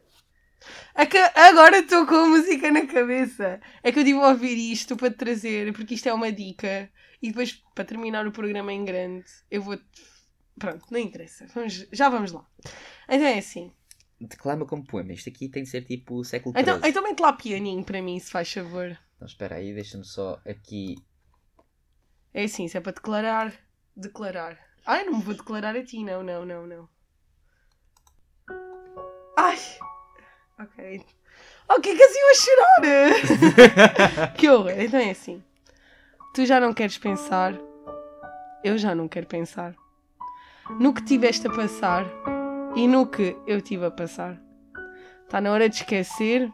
É 0.95 1.05
que 1.05 1.17
agora 1.17 1.79
estou 1.79 2.05
com 2.05 2.15
a 2.15 2.27
música 2.27 2.71
na 2.71 2.85
cabeça. 2.85 3.59
É 3.81 3.91
que 3.91 3.99
eu 3.99 4.03
tive 4.03 4.19
a 4.19 4.29
ouvir 4.29 4.55
isto 4.55 4.95
para 4.95 5.09
te 5.09 5.17
trazer, 5.17 5.73
porque 5.73 5.95
isto 5.95 6.07
é 6.07 6.13
uma 6.13 6.31
dica. 6.31 6.89
E 7.21 7.29
depois, 7.29 7.61
para 7.73 7.85
terminar 7.85 8.27
o 8.27 8.31
programa 8.31 8.73
em 8.73 8.83
grande, 8.83 9.25
eu 9.49 9.61
vou. 9.61 9.77
Pronto, 10.59 10.85
não 10.91 10.99
interessa. 10.99 11.47
Vamos, 11.53 11.87
já 11.91 12.09
vamos 12.09 12.31
lá. 12.31 12.45
Então 13.07 13.25
é 13.25 13.37
assim. 13.37 13.71
Declama 14.27 14.65
como 14.65 14.85
poema. 14.85 15.11
Isto 15.13 15.29
aqui 15.29 15.49
tem 15.49 15.63
de 15.63 15.69
ser 15.69 15.81
tipo 15.83 16.23
século 16.23 16.53
Então, 16.57 16.77
XIII. 16.79 16.89
então 16.89 17.03
mete 17.03 17.19
lá 17.19 17.33
pianinho 17.33 17.83
para 17.83 18.01
mim, 18.01 18.17
se 18.19 18.31
faz 18.31 18.51
favor. 18.51 18.97
Então 19.15 19.27
espera 19.27 19.55
aí, 19.55 19.73
deixa-me 19.73 20.05
só 20.05 20.39
aqui. 20.47 20.95
É 22.33 22.43
assim, 22.45 22.67
se 22.67 22.77
é 22.77 22.81
para 22.81 22.93
declarar, 22.93 23.53
declarar. 23.95 24.57
Ai, 24.85 25.03
não 25.05 25.17
me 25.17 25.23
vou 25.23 25.33
declarar 25.33 25.75
a 25.75 25.83
ti, 25.83 26.03
não, 26.03 26.23
não, 26.23 26.45
não, 26.45 26.65
não. 26.65 26.89
Ai! 29.37 29.57
Ok. 30.59 31.05
Ok, 31.69 31.95
que 31.95 32.03
assim 32.03 32.19
eu 32.19 32.29
a 32.29 32.33
chorar! 32.35 34.33
que 34.37 34.49
horror! 34.49 34.71
Então 34.79 34.99
é 34.99 35.11
assim. 35.11 35.43
Tu 36.33 36.45
já 36.45 36.59
não 36.59 36.73
queres 36.73 36.97
pensar, 36.97 37.53
eu 38.63 38.77
já 38.77 38.95
não 38.95 39.07
quero 39.07 39.27
pensar. 39.27 39.75
No 40.79 40.93
que 40.93 41.03
tiveste 41.03 41.45
a 41.47 41.51
passar 41.51 42.05
e 42.75 42.87
no 42.87 43.05
que 43.05 43.35
eu 43.45 43.61
tive 43.61 43.85
a 43.85 43.91
passar. 43.91 44.41
Está 45.23 45.39
na 45.39 45.51
hora 45.51 45.69
de 45.69 45.75
esquecer. 45.75 46.51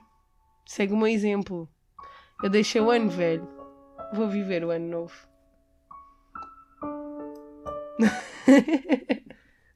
Segue 0.65 0.93
o 0.93 0.97
meu 0.97 1.08
exemplo. 1.08 1.67
Eu 2.43 2.49
deixei 2.49 2.82
o 2.82 2.91
ano 2.91 3.10
velho. 3.10 3.47
Vou 4.13 4.27
viver 4.27 4.63
o 4.63 4.71
ano 4.71 4.88
novo. 4.88 5.13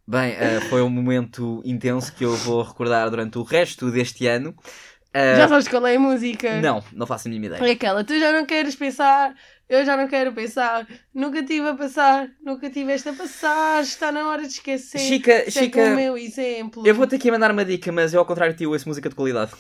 Bem, 0.06 0.34
eh, 0.34 0.60
foi 0.69 0.82
um 0.82 0.89
momento 0.89 1.62
intenso 1.65 2.13
que 2.13 2.25
eu 2.25 2.36
vou 2.36 2.62
recordar 2.62 3.10
durante 3.10 3.38
o 3.38 3.43
resto 3.43 3.89
deste 3.89 4.27
ano. 4.27 4.56
Eh, 5.13 5.36
Já 5.38 5.47
sabes 5.47 5.67
qual 5.67 5.86
é 5.86 5.95
a 5.95 5.99
música? 5.99 6.60
Não, 6.60 6.84
não 6.91 7.06
faço 7.06 7.28
a 7.28 7.32
mínima 7.32 7.56
ideia. 7.56 7.69
É 7.69 7.73
aquela, 7.73 8.04
tu 8.04 8.17
já 8.17 8.32
não 8.32 8.45
queres 8.45 8.76
pensar, 8.76 9.36
eu 9.69 9.86
já 9.86 9.95
não 9.95 10.08
quero 10.08 10.34
pensar, 10.34 10.88
nunca 11.13 11.43
tive 11.43 11.69
a 11.69 11.76
passar, 11.76 12.30
nunca 12.43 12.69
tiveste 12.69 13.10
a 13.10 13.13
passar, 13.13 13.84
está 13.84 14.12
na 14.12 14.28
hora 14.28 14.41
de 14.41 14.47
esquecer. 14.49 14.97
Chica, 14.99 15.39
Segue 15.49 15.52
Chica, 15.52 15.82
o 15.84 15.95
meu 15.95 16.17
exemplo. 16.17 16.84
eu 16.86 16.95
vou-te 16.95 17.15
aqui 17.15 17.30
mandar 17.30 17.52
uma 17.52 17.63
dica, 17.63 17.91
mas 17.91 18.13
eu 18.13 18.19
ao 18.19 18.26
contrário 18.26 18.54
de 18.54 18.60
ti 18.60 18.65
ouço 18.67 18.88
música 18.89 19.08
de 19.08 19.15
qualidade. 19.15 19.52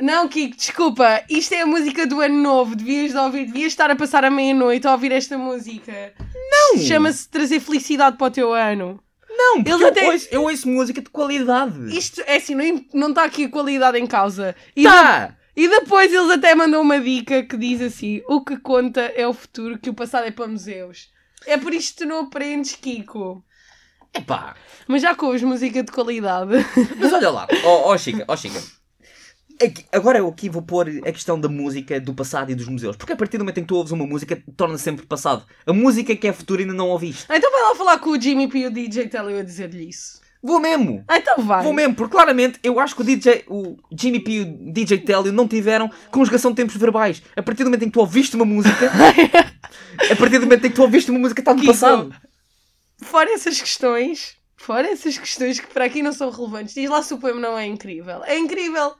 Não, 0.00 0.26
Kiko, 0.28 0.56
desculpa, 0.56 1.22
isto 1.30 1.54
é 1.54 1.60
a 1.62 1.66
música 1.66 2.04
do 2.04 2.20
ano 2.20 2.34
novo, 2.42 2.74
devias 2.74 3.12
de 3.12 3.16
ouvir, 3.16 3.46
devias 3.46 3.72
estar 3.72 3.90
a 3.90 3.96
passar 3.96 4.24
a 4.24 4.30
meia-noite 4.30 4.86
a 4.88 4.92
ouvir 4.92 5.12
esta 5.12 5.38
música. 5.38 6.12
Não! 6.50 6.80
Chama-se 6.80 7.28
trazer 7.28 7.60
felicidade 7.60 8.16
para 8.16 8.26
o 8.26 8.30
teu 8.30 8.52
ano. 8.52 9.00
Não, 9.36 9.56
porque 9.56 9.70
Eles 9.70 9.80
eu, 9.80 9.88
até- 9.88 10.06
ouço, 10.06 10.28
eu 10.30 10.42
ouço 10.42 10.68
música 10.68 11.00
de 11.00 11.10
qualidade. 11.10 11.96
Isto 11.96 12.22
é 12.26 12.36
assim, 12.36 12.54
não, 12.92 13.08
está 13.08 13.24
aqui 13.24 13.44
a 13.44 13.50
qualidade 13.50 13.98
em 13.98 14.06
causa. 14.06 14.54
E 14.76 14.84
Tá! 14.84 15.36
E 15.56 15.68
depois 15.68 16.12
eles 16.12 16.30
até 16.30 16.54
mandam 16.54 16.82
uma 16.82 17.00
dica 17.00 17.42
que 17.44 17.56
diz 17.56 17.80
assim: 17.80 18.22
o 18.28 18.44
que 18.44 18.56
conta 18.56 19.00
é 19.00 19.26
o 19.26 19.32
futuro, 19.32 19.78
que 19.78 19.90
o 19.90 19.94
passado 19.94 20.26
é 20.26 20.30
para 20.30 20.48
museus. 20.48 21.10
É 21.46 21.56
por 21.56 21.72
isto 21.72 21.92
que 21.98 22.04
tu 22.04 22.08
não 22.08 22.20
aprendes, 22.20 22.74
Kiko. 22.74 23.44
Epá! 24.12 24.54
Mas 24.86 25.02
já 25.02 25.14
com 25.14 25.28
os 25.28 25.42
música 25.42 25.82
de 25.82 25.92
qualidade. 25.92 26.52
Mas 26.98 27.12
olha 27.12 27.30
lá, 27.30 27.46
ó 27.64 27.92
oh, 27.92 27.98
Chica, 27.98 28.24
ó 28.26 28.36
Chica. 28.36 28.60
Aqui- 29.62 29.84
agora 29.92 30.18
eu 30.18 30.28
aqui 30.28 30.48
vou 30.48 30.62
pôr 30.62 30.88
a 30.88 31.12
questão 31.12 31.38
da 31.38 31.48
música 31.48 32.00
do 32.00 32.12
passado 32.12 32.50
e 32.50 32.54
dos 32.54 32.66
museus. 32.68 32.96
Porque 32.96 33.12
a 33.12 33.16
partir 33.16 33.38
do 33.38 33.44
momento 33.44 33.58
em 33.58 33.62
que 33.62 33.68
tu 33.68 33.76
ouves 33.76 33.92
uma 33.92 34.06
música, 34.06 34.42
torna 34.56 34.76
sempre 34.78 35.06
passado. 35.06 35.44
A 35.66 35.72
música 35.72 36.14
que 36.16 36.26
é 36.26 36.32
futuro 36.32 36.60
ainda 36.60 36.74
não 36.74 36.88
ouviste. 36.88 37.24
então 37.30 37.50
vai 37.52 37.62
lá 37.62 37.74
falar 37.74 37.98
com 37.98 38.10
o 38.10 38.20
Jimmy 38.20 38.48
P 38.48 38.58
e 38.58 38.66
o 38.66 38.70
DJ 38.70 39.08
Telly 39.08 39.38
a 39.38 39.42
dizer-lhe 39.42 39.88
isso. 39.88 40.20
Vou 40.42 40.60
mesmo! 40.60 41.02
Então 41.10 41.42
vai. 41.42 41.62
Vou 41.62 41.72
mesmo, 41.72 41.94
porque 41.94 42.12
claramente 42.12 42.58
eu 42.62 42.78
acho 42.78 42.94
que 42.94 43.00
o 43.00 43.04
DJ, 43.04 43.44
o 43.48 43.76
Jimmy 43.98 44.20
P 44.20 44.30
e 44.30 44.40
o 44.42 44.72
DJ 44.72 44.98
Telly 44.98 45.30
não 45.32 45.48
tiveram 45.48 45.90
conjugação 46.10 46.50
de 46.50 46.56
tempos 46.56 46.76
verbais. 46.76 47.22
A 47.34 47.42
partir 47.42 47.64
do 47.64 47.70
momento 47.70 47.84
em 47.84 47.86
que 47.86 47.92
tu 47.94 48.00
ouviste 48.00 48.36
uma 48.36 48.44
música, 48.44 48.90
a 50.10 50.16
partir 50.16 50.38
do 50.38 50.42
momento 50.46 50.66
em 50.66 50.68
que 50.70 50.76
tu 50.76 50.82
ouviste 50.82 51.10
uma 51.10 51.20
música, 51.20 51.40
está 51.40 51.54
no 51.54 51.64
passado. 51.64 52.14
Fora 53.00 53.32
essas 53.32 53.58
questões, 53.60 54.36
fora 54.56 54.86
essas 54.88 55.16
questões 55.16 55.58
que 55.60 55.66
para 55.68 55.86
aqui 55.86 56.02
não 56.02 56.12
são 56.12 56.28
relevantes, 56.30 56.74
diz 56.74 56.90
lá 56.90 57.02
se 57.02 57.14
o 57.14 57.18
poema 57.18 57.40
não 57.40 57.56
é 57.58 57.66
incrível. 57.66 58.22
É 58.24 58.36
incrível! 58.38 58.92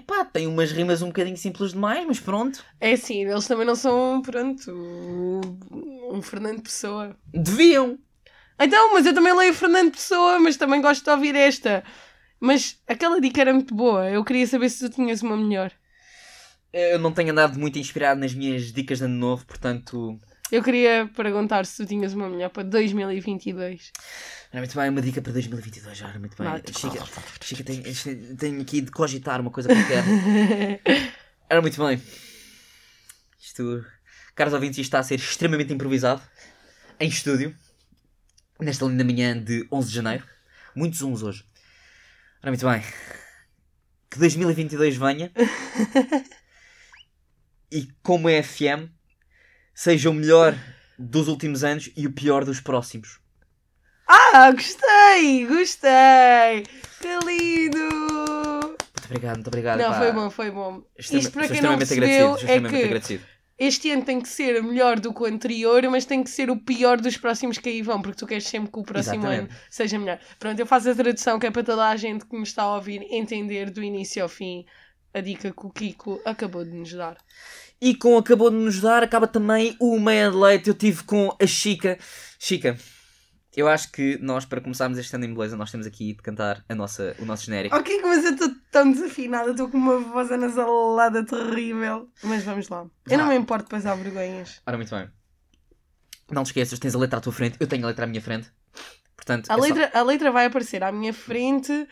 Epá, 0.00 0.24
tem 0.24 0.46
umas 0.46 0.72
rimas 0.72 1.02
um 1.02 1.08
bocadinho 1.08 1.36
simples 1.36 1.72
demais, 1.72 2.06
mas 2.06 2.18
pronto. 2.18 2.64
É 2.80 2.92
assim, 2.92 3.22
eles 3.22 3.46
também 3.46 3.66
não 3.66 3.76
são, 3.76 4.22
pronto, 4.22 4.72
um 6.10 6.22
Fernando 6.22 6.62
Pessoa. 6.62 7.14
Deviam. 7.34 7.98
Então, 8.58 8.94
mas 8.94 9.04
eu 9.04 9.12
também 9.12 9.36
leio 9.36 9.52
Fernando 9.52 9.92
Pessoa, 9.92 10.38
mas 10.40 10.56
também 10.56 10.80
gosto 10.80 11.04
de 11.04 11.10
ouvir 11.10 11.34
esta. 11.34 11.84
Mas 12.40 12.80
aquela 12.88 13.20
dica 13.20 13.42
era 13.42 13.52
muito 13.52 13.74
boa. 13.74 14.08
Eu 14.08 14.24
queria 14.24 14.46
saber 14.46 14.70
se 14.70 14.88
tu 14.88 14.94
tinhas 14.94 15.20
uma 15.22 15.36
melhor. 15.36 15.70
Eu 16.72 16.98
não 16.98 17.12
tenho 17.12 17.32
andado 17.32 17.58
muito 17.58 17.78
inspirado 17.78 18.20
nas 18.20 18.32
minhas 18.32 18.72
dicas 18.72 18.98
de 18.98 19.04
ano 19.04 19.16
novo, 19.16 19.44
portanto. 19.44 20.18
Eu 20.50 20.62
queria 20.62 21.10
perguntar 21.14 21.66
se 21.66 21.76
tu 21.76 21.86
tinhas 21.86 22.14
uma 22.14 22.30
melhor 22.30 22.48
para 22.48 22.62
2022. 22.62 23.92
Era 24.52 24.62
muito 24.62 24.76
bem, 24.76 24.90
uma 24.90 25.00
dica 25.00 25.22
para 25.22 25.32
2022, 25.32 25.96
já 25.96 26.08
era 26.08 26.18
muito 26.18 26.36
bem. 26.36 26.48
Vai. 26.48 26.60
Chica, 26.60 27.06
Chica 27.40 27.62
tenho, 27.62 28.36
tenho 28.36 28.60
aqui 28.60 28.80
de 28.80 28.90
cogitar 28.90 29.40
uma 29.40 29.50
coisa 29.50 29.68
qualquer. 29.68 30.02
Era 31.48 31.60
muito 31.60 31.84
bem. 31.84 32.02
Isto, 33.38 33.84
caros 34.34 34.52
ouvintes, 34.52 34.78
isto 34.78 34.88
está 34.88 34.98
a 34.98 35.04
ser 35.04 35.16
extremamente 35.16 35.72
improvisado. 35.72 36.20
Em 36.98 37.08
estúdio. 37.08 37.54
Nesta 38.60 38.84
linda 38.86 39.04
manhã 39.04 39.40
de 39.40 39.66
11 39.70 39.88
de 39.88 39.94
janeiro. 39.94 40.24
Muitos 40.74 41.00
uns 41.02 41.22
hoje. 41.22 41.44
Ora, 42.42 42.50
muito 42.50 42.68
bem. 42.68 42.82
Que 44.10 44.18
2022 44.18 44.96
venha. 44.96 45.32
e 47.70 47.88
como 48.02 48.28
é 48.28 48.42
FM, 48.42 48.90
seja 49.74 50.10
o 50.10 50.14
melhor 50.14 50.58
dos 50.98 51.28
últimos 51.28 51.62
anos 51.62 51.90
e 51.96 52.06
o 52.06 52.12
pior 52.12 52.44
dos 52.44 52.60
próximos. 52.60 53.20
Ah, 54.12 54.50
gostei! 54.50 55.46
Gostei! 55.46 56.64
Que 57.00 57.08
lindo! 57.24 57.78
Muito 57.78 59.04
obrigado, 59.06 59.34
muito 59.36 59.46
obrigado. 59.48 59.78
Não, 59.78 59.90
pá. 59.90 59.98
foi 59.98 60.12
bom, 60.12 60.30
foi 60.30 60.50
bom. 60.50 60.82
Extrema- 60.98 61.20
Isto 61.22 61.32
para 61.32 61.48
quem 61.48 61.60
não 61.62 61.78
percebeu 61.78 62.36
é 62.36 62.60
que 62.60 62.76
agradecido. 62.84 63.24
este 63.56 63.90
ano 63.92 64.02
tem 64.04 64.20
que 64.20 64.28
ser 64.28 64.60
melhor 64.64 64.98
do 64.98 65.14
que 65.14 65.22
o 65.22 65.26
anterior, 65.26 65.80
mas 65.90 66.04
tem 66.04 66.24
que 66.24 66.30
ser 66.30 66.50
o 66.50 66.56
pior 66.56 67.00
dos 67.00 67.16
próximos 67.16 67.56
que 67.58 67.68
aí 67.68 67.82
vão, 67.82 68.02
porque 68.02 68.18
tu 68.18 68.26
queres 68.26 68.44
sempre 68.48 68.72
que 68.72 68.78
o 68.80 68.82
próximo 68.82 69.14
Exatamente. 69.26 69.50
ano 69.52 69.60
seja 69.70 69.96
melhor. 69.98 70.18
Pronto, 70.40 70.58
eu 70.58 70.66
faço 70.66 70.90
a 70.90 70.94
tradução 70.94 71.38
que 71.38 71.46
é 71.46 71.50
para 71.52 71.62
toda 71.62 71.86
a 71.88 71.94
gente 71.96 72.24
que 72.26 72.36
me 72.36 72.42
está 72.42 72.64
a 72.64 72.74
ouvir 72.74 73.02
entender 73.10 73.70
do 73.70 73.80
início 73.82 74.22
ao 74.24 74.28
fim 74.28 74.64
a 75.14 75.20
dica 75.20 75.52
que 75.52 75.66
o 75.66 75.70
Kiko 75.70 76.20
acabou 76.24 76.64
de 76.64 76.72
nos 76.72 76.92
dar. 76.92 77.16
E 77.80 77.94
com 77.94 78.18
acabou 78.18 78.50
de 78.50 78.56
nos 78.56 78.80
dar, 78.80 79.02
acaba 79.04 79.26
também 79.28 79.76
o 79.80 79.98
meia 80.00 80.30
de 80.30 80.36
leite. 80.36 80.68
Eu 80.68 80.74
tive 80.74 81.02
com 81.04 81.34
a 81.40 81.46
Chica. 81.46 81.96
Chica, 82.38 82.76
eu 83.56 83.66
acho 83.68 83.90
que 83.90 84.18
nós, 84.22 84.44
para 84.44 84.60
começarmos 84.60 84.96
este 84.98 85.14
ano 85.14 85.24
em 85.24 85.34
beleza, 85.34 85.56
nós 85.56 85.70
temos 85.70 85.86
aqui 85.86 86.14
de 86.14 86.22
cantar 86.22 86.64
a 86.68 86.74
nossa, 86.74 87.16
o 87.18 87.24
nosso 87.24 87.46
genérico. 87.46 87.76
Ok, 87.76 88.00
mas 88.02 88.24
eu 88.24 88.32
estou 88.32 88.48
tão 88.70 88.92
desafinada, 88.92 89.50
estou 89.50 89.68
com 89.68 89.76
uma 89.76 89.98
voz 89.98 90.30
anasalada 90.30 91.24
terrível. 91.24 92.08
Mas 92.22 92.44
vamos 92.44 92.68
lá. 92.68 92.86
Eu 93.08 93.18
não 93.18 93.26
me 93.26 93.34
importo 93.34 93.64
depois 93.64 93.84
há 93.86 93.94
vergonhas. 93.94 94.60
Ora, 94.66 94.76
muito 94.76 94.94
bem. 94.94 95.08
Não 96.30 96.44
te 96.44 96.48
esqueças, 96.48 96.78
tens 96.78 96.94
a 96.94 96.98
letra 96.98 97.18
à 97.18 97.20
tua 97.20 97.32
frente, 97.32 97.56
eu 97.58 97.66
tenho 97.66 97.84
a 97.84 97.88
letra 97.88 98.04
à 98.04 98.08
minha 98.08 98.22
frente. 98.22 98.48
Portanto, 99.16 99.50
A 99.50 99.54
é 99.54 99.56
só 99.56 99.62
letra, 99.62 99.90
a 99.92 100.02
letra 100.02 100.30
vai 100.30 100.46
aparecer 100.46 100.82
à 100.84 100.92
minha 100.92 101.12
frente 101.12 101.88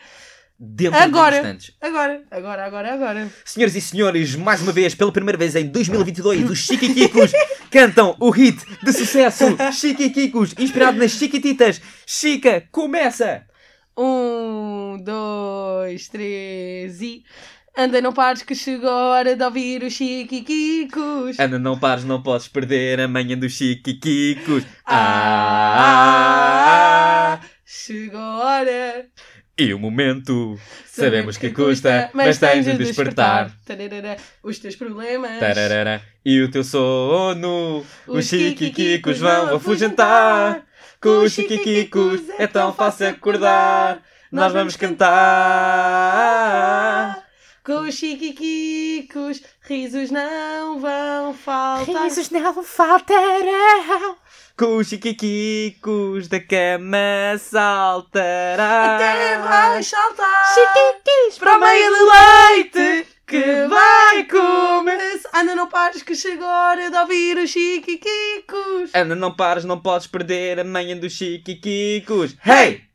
dentro 0.59 0.99
Agora. 0.99 1.31
de 1.31 1.37
instantes. 1.37 1.71
agora, 1.79 2.21
agora, 2.29 2.65
agora, 2.65 2.93
agora. 2.93 3.31
Senhoras 3.45 3.75
e 3.75 3.81
senhores, 3.81 4.35
mais 4.35 4.61
uma 4.61 4.73
vez, 4.73 4.93
pela 4.93 5.11
primeira 5.11 5.37
vez 5.37 5.55
em 5.55 5.67
2022, 5.67 6.49
os 6.49 6.59
Chiquiquicos 6.59 7.31
cantam 7.71 8.15
o 8.19 8.29
hit 8.29 8.57
de 8.83 8.91
sucesso 8.91 9.45
Chiquiquicos, 9.71 10.53
inspirado 10.59 10.97
nas 10.97 11.11
Chiquititas. 11.11 11.81
Chica, 12.05 12.63
começa! 12.71 13.43
Um, 13.97 14.97
dois, 15.03 16.07
três 16.07 17.01
e. 17.01 17.23
Anda, 17.77 18.01
não 18.01 18.11
pares 18.11 18.41
que 18.41 18.55
chegou 18.55 18.89
a 18.89 19.09
hora 19.11 19.35
de 19.37 19.43
ouvir 19.43 19.83
os 19.83 19.93
chiquiquicos. 19.93 21.39
Ana, 21.39 21.57
não 21.59 21.79
pares, 21.79 22.03
não 22.03 22.21
podes 22.21 22.47
perder 22.49 22.99
a 22.99 23.07
manhã 23.07 23.37
dos 23.37 23.53
Chiquiquicos. 23.53 24.65
Ah, 24.85 24.99
Ah, 27.33 27.39
chegou 27.65 28.19
a 28.19 28.37
hora. 28.39 29.05
E 29.59 29.73
o 29.73 29.79
momento, 29.79 30.57
sabemos 30.85 31.35
que 31.37 31.49
custa, 31.51 32.09
mas 32.13 32.37
tens 32.37 32.65
de 32.65 32.77
despertar. 32.77 33.51
Os 34.41 34.57
teus 34.57 34.75
problemas. 34.75 35.39
Tararara. 35.39 36.01
E 36.23 36.41
o 36.41 36.49
teu 36.49 36.63
sono, 36.63 37.85
os 38.07 38.17
Os 38.19 38.25
Chiquiquicos 38.25 39.19
vão 39.19 39.55
afugentar. 39.55 40.63
Com 41.01 41.23
os 41.23 41.33
Chiquiquicos 41.33 42.21
é 42.37 42.47
tão 42.47 42.73
fácil 42.73 43.09
acordar. 43.09 44.01
Nós 44.31 44.53
vamos 44.53 44.75
cantar. 44.75 45.09
Com 47.69 47.81
os 47.81 47.93
chiquiquicos, 47.93 49.43
risos 49.61 50.09
não 50.09 50.79
vão 50.79 51.35
faltar. 51.35 52.03
Risos 52.03 52.31
não 52.31 52.63
faltarão. 52.63 54.17
Com 54.57 54.77
os 54.77 54.87
chiquiquicos 54.87 56.27
da 56.27 56.39
cama 56.39 56.97
saltará. 57.37 58.95
Até 58.95 59.37
vai 59.37 59.83
saltar 59.83 60.45
Chiquiquis 60.55 61.37
para 61.37 61.57
o 61.57 61.59
meio 61.59 61.91
do 61.91 62.09
leite 62.09 63.07
que 63.27 63.67
vai 63.67 64.23
começar. 64.23 65.29
Anda, 65.39 65.53
não 65.53 65.67
pares 65.67 66.01
que 66.01 66.15
chegou 66.15 66.47
a 66.47 66.69
hora 66.69 66.89
de 66.89 66.97
ouvir 66.97 67.37
os 67.37 67.51
chiquiquicos. 67.51 68.95
Ana, 68.95 69.13
não 69.13 69.35
pares, 69.35 69.63
não 69.63 69.79
podes 69.79 70.07
perder 70.07 70.59
a 70.59 70.63
manhã 70.63 70.97
dos 70.97 71.13
chiquiquicos. 71.13 72.35
Hey! 72.43 72.88